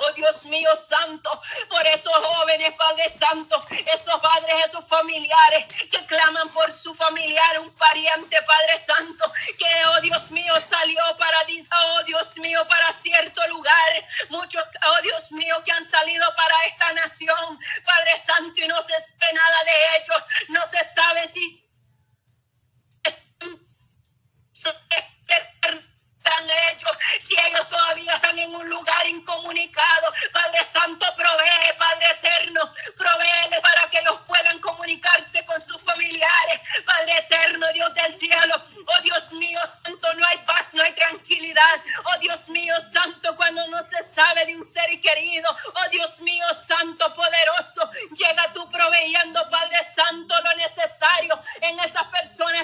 Oh 0.00 0.12
Dios 0.12 0.44
mío 0.44 0.76
santo, 0.76 1.42
por 1.68 1.84
esos 1.86 2.12
jóvenes, 2.12 2.72
Padre 2.74 3.10
Santo, 3.10 3.60
esos 3.70 4.20
padres, 4.20 4.54
esos 4.66 4.86
familiares 4.86 5.66
que 5.90 6.06
claman 6.06 6.48
por 6.50 6.72
su 6.72 6.94
familiar, 6.94 7.58
un 7.58 7.74
pariente, 7.74 8.40
Padre 8.42 8.80
Santo, 8.80 9.32
que, 9.58 9.84
oh 9.86 10.00
Dios 10.00 10.30
mío, 10.30 10.54
salió 10.60 11.00
para, 11.18 11.38
oh 11.40 12.02
Dios 12.04 12.36
mío, 12.38 12.60
para 12.68 12.92
cierto 12.92 13.44
lugar. 13.48 14.08
Muchos, 14.28 14.62
oh 14.62 15.02
Dios 15.02 15.32
mío, 15.32 15.60
que 15.64 15.72
han 15.72 15.84
salido 15.84 16.24
para 16.36 16.54
esta 16.70 16.92
nación, 16.92 17.58
Padre 17.84 18.22
Santo, 18.24 18.62
y 18.62 18.68
no 18.68 18.80
se 18.82 18.92
sabe 19.00 19.32
nada 19.32 19.64
de 19.64 19.96
ellos, 19.96 20.22
no 20.48 20.66
se 20.66 20.84
sabe 20.84 21.26
si 21.28 21.64
están 26.28 26.50
ellos, 26.70 26.90
si 27.26 27.34
ellos 27.34 27.68
todavía 27.68 28.14
están 28.14 28.38
en 28.38 28.54
un 28.54 28.68
lugar 29.48 29.58
incomunicado. 29.58 30.12
Padre 30.32 30.58
Santo, 30.72 31.06
provee, 31.16 31.78
Padre 31.78 32.06
Eterno, 32.10 32.72
provee 32.96 33.60
para 33.62 33.90
que 33.90 34.02
los 34.02 34.20
puedan 34.22 34.58
comunicarse 34.60 35.44
con 35.46 35.64
sus 35.66 35.80
familiares. 35.82 36.60
Padre 36.84 37.18
Eterno, 37.18 37.66
Dios 37.72 37.92
del 37.94 38.18
cielo, 38.18 38.62
oh 38.86 39.02
Dios 39.02 39.32
mío, 39.32 39.60
Santo, 39.82 40.14
no 40.14 40.26
hay 40.26 40.38
paz, 40.38 40.66
no 40.72 40.82
hay 40.82 40.92
tranquilidad. 40.92 41.80
Oh 42.04 42.18
Dios 42.18 42.48
mío, 42.48 42.74
Santo, 42.92 43.34
cuando 43.36 43.66
no 43.68 43.78
se 43.88 44.14
sabe 44.14 44.44
de 44.46 44.56
un 44.56 44.72
ser 44.72 45.00
querido. 45.00 45.56
Oh 45.74 45.88
Dios 45.90 46.20
mío, 46.20 46.46
Santo, 46.66 47.14
poderoso, 47.14 47.90
llega 48.14 48.52
tú 48.52 48.68
proveyendo, 48.70 49.48
Padre 49.50 49.78
Santo, 49.94 50.34
lo 50.42 50.56
necesario 50.56 51.40
en 51.62 51.78
esas 51.80 52.04
personas 52.04 52.17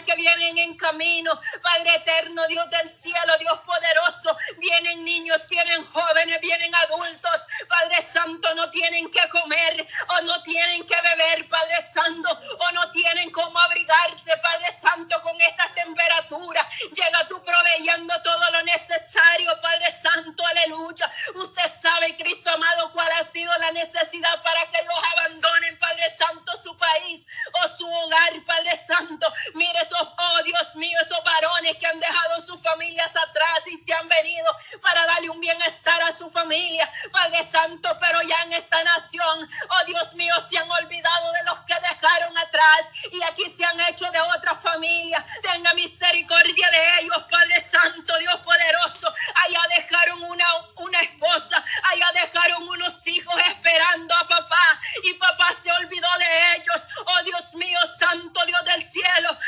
que 0.05 0.14
vienen 0.16 0.59
en 0.59 0.77
camino. 0.77 1.40
Padre 1.62 1.94
Eterno, 1.97 2.47
Dios 2.47 2.68
del 2.70 2.88
cielo, 2.88 3.38
Dios 3.38 3.59
poderoso, 3.61 4.37
vienen 4.59 5.05
niños, 5.05 5.47
vienen 5.49 5.85
jóvenes, 5.85 6.40
vienen 6.40 6.75
adultos. 6.75 7.47
Padre 7.68 8.05
Santo, 8.07 8.55
no 8.55 8.70
tienen 8.70 9.11
que 9.11 9.29
comer 9.29 9.87
o 10.09 10.23
no 10.23 10.42
tienen 10.42 10.87
que 10.87 10.97
beber, 11.01 11.49
Padre 11.49 11.85
Santo, 11.87 12.29
o 12.59 12.73
no 12.73 12.90
tienen 12.92 13.31
cómo 13.31 13.59
abrigarse, 13.61 14.37
Padre 14.42 14.73
Santo, 14.73 15.20
con 15.23 15.40
estas 15.40 15.75
temperaturas. 15.75 16.66
Llega 16.92 17.29
tú 17.29 17.42
proveyendo 17.42 18.14
todo 18.23 18.51
lo 18.53 18.62
necesario, 18.62 19.51
Padre 19.61 19.92
Santo, 19.92 20.47
aleluya. 20.47 21.11
Usted 21.35 21.68
sabe, 21.68 22.16
Cristo 22.16 22.51
amado, 22.51 22.92
cuál 22.92 23.11
ha 23.12 23.25
sido 23.25 23.53
la 23.59 23.70
necesidad 23.73 24.42
para 24.42 24.70
que 24.70 24.81
ellos 24.81 24.94
abandonen, 25.12 25.79
Padre 25.79 26.11
Santo, 26.11 26.57
su 26.57 26.74
país 26.85 27.27
o 27.62 27.68
su 27.68 27.87
hogar, 27.87 28.33
Padre 28.47 28.77
Santo. 28.77 29.27
Mire 29.55 29.81
esos, 29.81 30.01
oh 30.01 30.42
Dios 30.42 30.77
mío, 30.77 30.97
esos 31.01 31.23
varones 31.25 31.77
que 31.79 31.87
han 31.87 32.01
dejado 32.01 32.40
sus 32.40 32.61
familias 32.62 33.14
atrás 33.16 33.66
y 33.66 33.79
se 33.79 33.92
han 33.92 34.09
venido 34.09 34.51
para 34.83 35.07
darle 35.07 35.31
un 35.31 35.40
bienestar 35.40 36.03
a 36.03 36.12
su 36.12 36.31
familia, 36.31 36.90
Padre 37.12 37.44
Santo, 37.44 37.88
pero 38.01 38.20
ya 38.23 38.42
en 38.42 38.53
esta 38.53 38.83
nación, 38.85 39.49
oh 39.68 39.85
Dios 39.87 40.14
mío, 40.14 40.35
se 40.49 40.59
han 40.59 40.70
olvidado 40.70 41.33
de 41.33 41.44
los 41.44 41.59
que 41.61 41.75
dejaron 41.75 42.37
atrás 42.38 42.90
y 43.12 43.23
aquí 43.23 43.49
se 43.51 43.64
han 43.64 43.81
hecho 43.81 44.11
de 44.11 44.20
otra 44.20 44.55
familia. 44.57 45.25
Tenga 45.42 45.73
misericordia 45.75 46.70
de 46.70 47.01
ellos, 47.01 47.25
Padre 47.31 47.61
Santo, 47.61 48.16
Dios 48.18 48.37
poderoso. 48.40 49.12
Allá 49.35 49.61
dejaron 49.77 50.23
una, 50.23 50.47
una 50.77 51.01
esposa, 51.01 51.62
allá 51.90 52.11
dejaron 52.14 52.68
unos 52.68 53.07
hijos 53.07 53.35
esperando 53.49 54.14
a 54.14 54.29
papá 54.29 54.54
y 55.05 55.14
papá 55.14 55.53
se 55.55 55.71
olvidó 55.71 56.09
de 56.19 56.57
ellos. 56.57 56.87
Oh 57.07 57.23
Dios 57.25 57.55
mío, 57.55 57.79
Santo 57.99 58.45
Dios 58.47 58.64
del 58.64 58.83
cielo, 58.83 59.38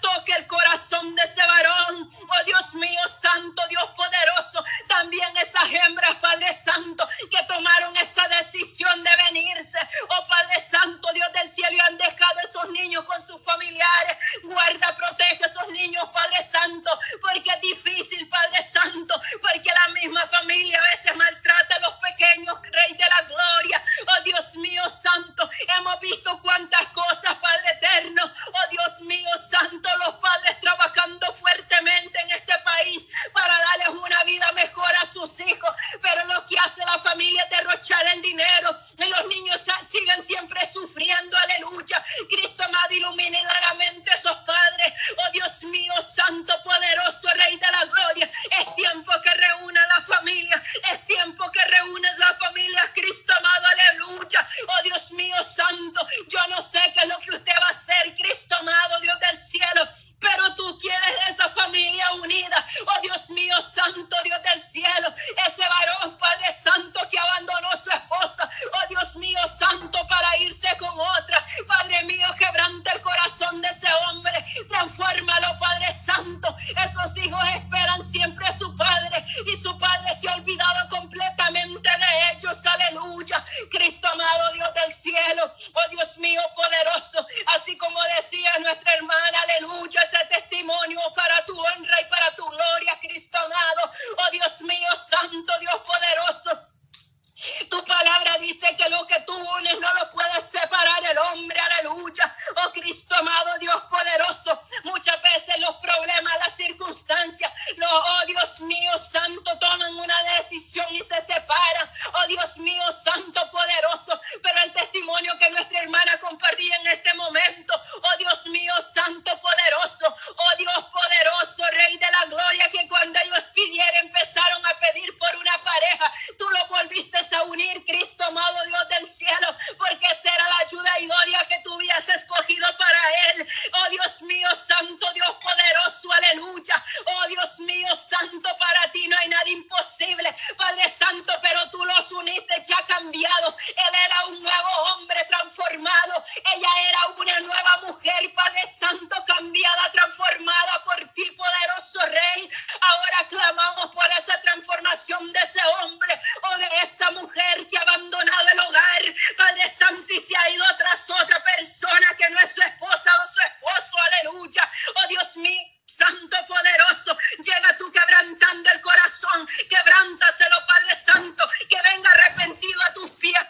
toque 0.00 0.32
el 0.32 0.46
corazón 0.46 1.14
de 1.14 1.22
ese 1.22 1.40
varón. 1.40 2.10
Oh 2.20 2.44
Dios 2.44 2.74
mío, 2.74 3.00
Santo 3.08 3.62
Dios 3.68 3.84
poderoso. 3.96 4.64
También 4.88 5.34
esas 5.38 5.64
hembras, 5.70 6.16
Padre 6.16 6.54
Santo, 6.54 7.08
que 7.30 7.42
tomaron 7.44 7.96
esa 7.96 8.26
decisión 8.28 9.02
de 9.02 9.10
venirse. 9.30 9.78
Oh 10.10 10.26
Padre 10.26 10.62
Santo, 10.68 11.12
Dios 11.12 11.32
del 11.32 11.50
cielo, 11.50 11.76
y 11.76 11.80
han 11.80 11.96
dejado 11.96 12.40
esos 12.48 12.70
niños 12.70 13.04
con 13.04 13.22
sus 13.22 13.42
familiares. 13.42 14.18
Guarda, 14.44 14.96
protege 14.96 15.44
a 15.44 15.46
esos 15.46 15.68
niños, 15.68 16.04
Padre 16.12 16.44
Santo, 16.44 16.90
porque 17.20 17.45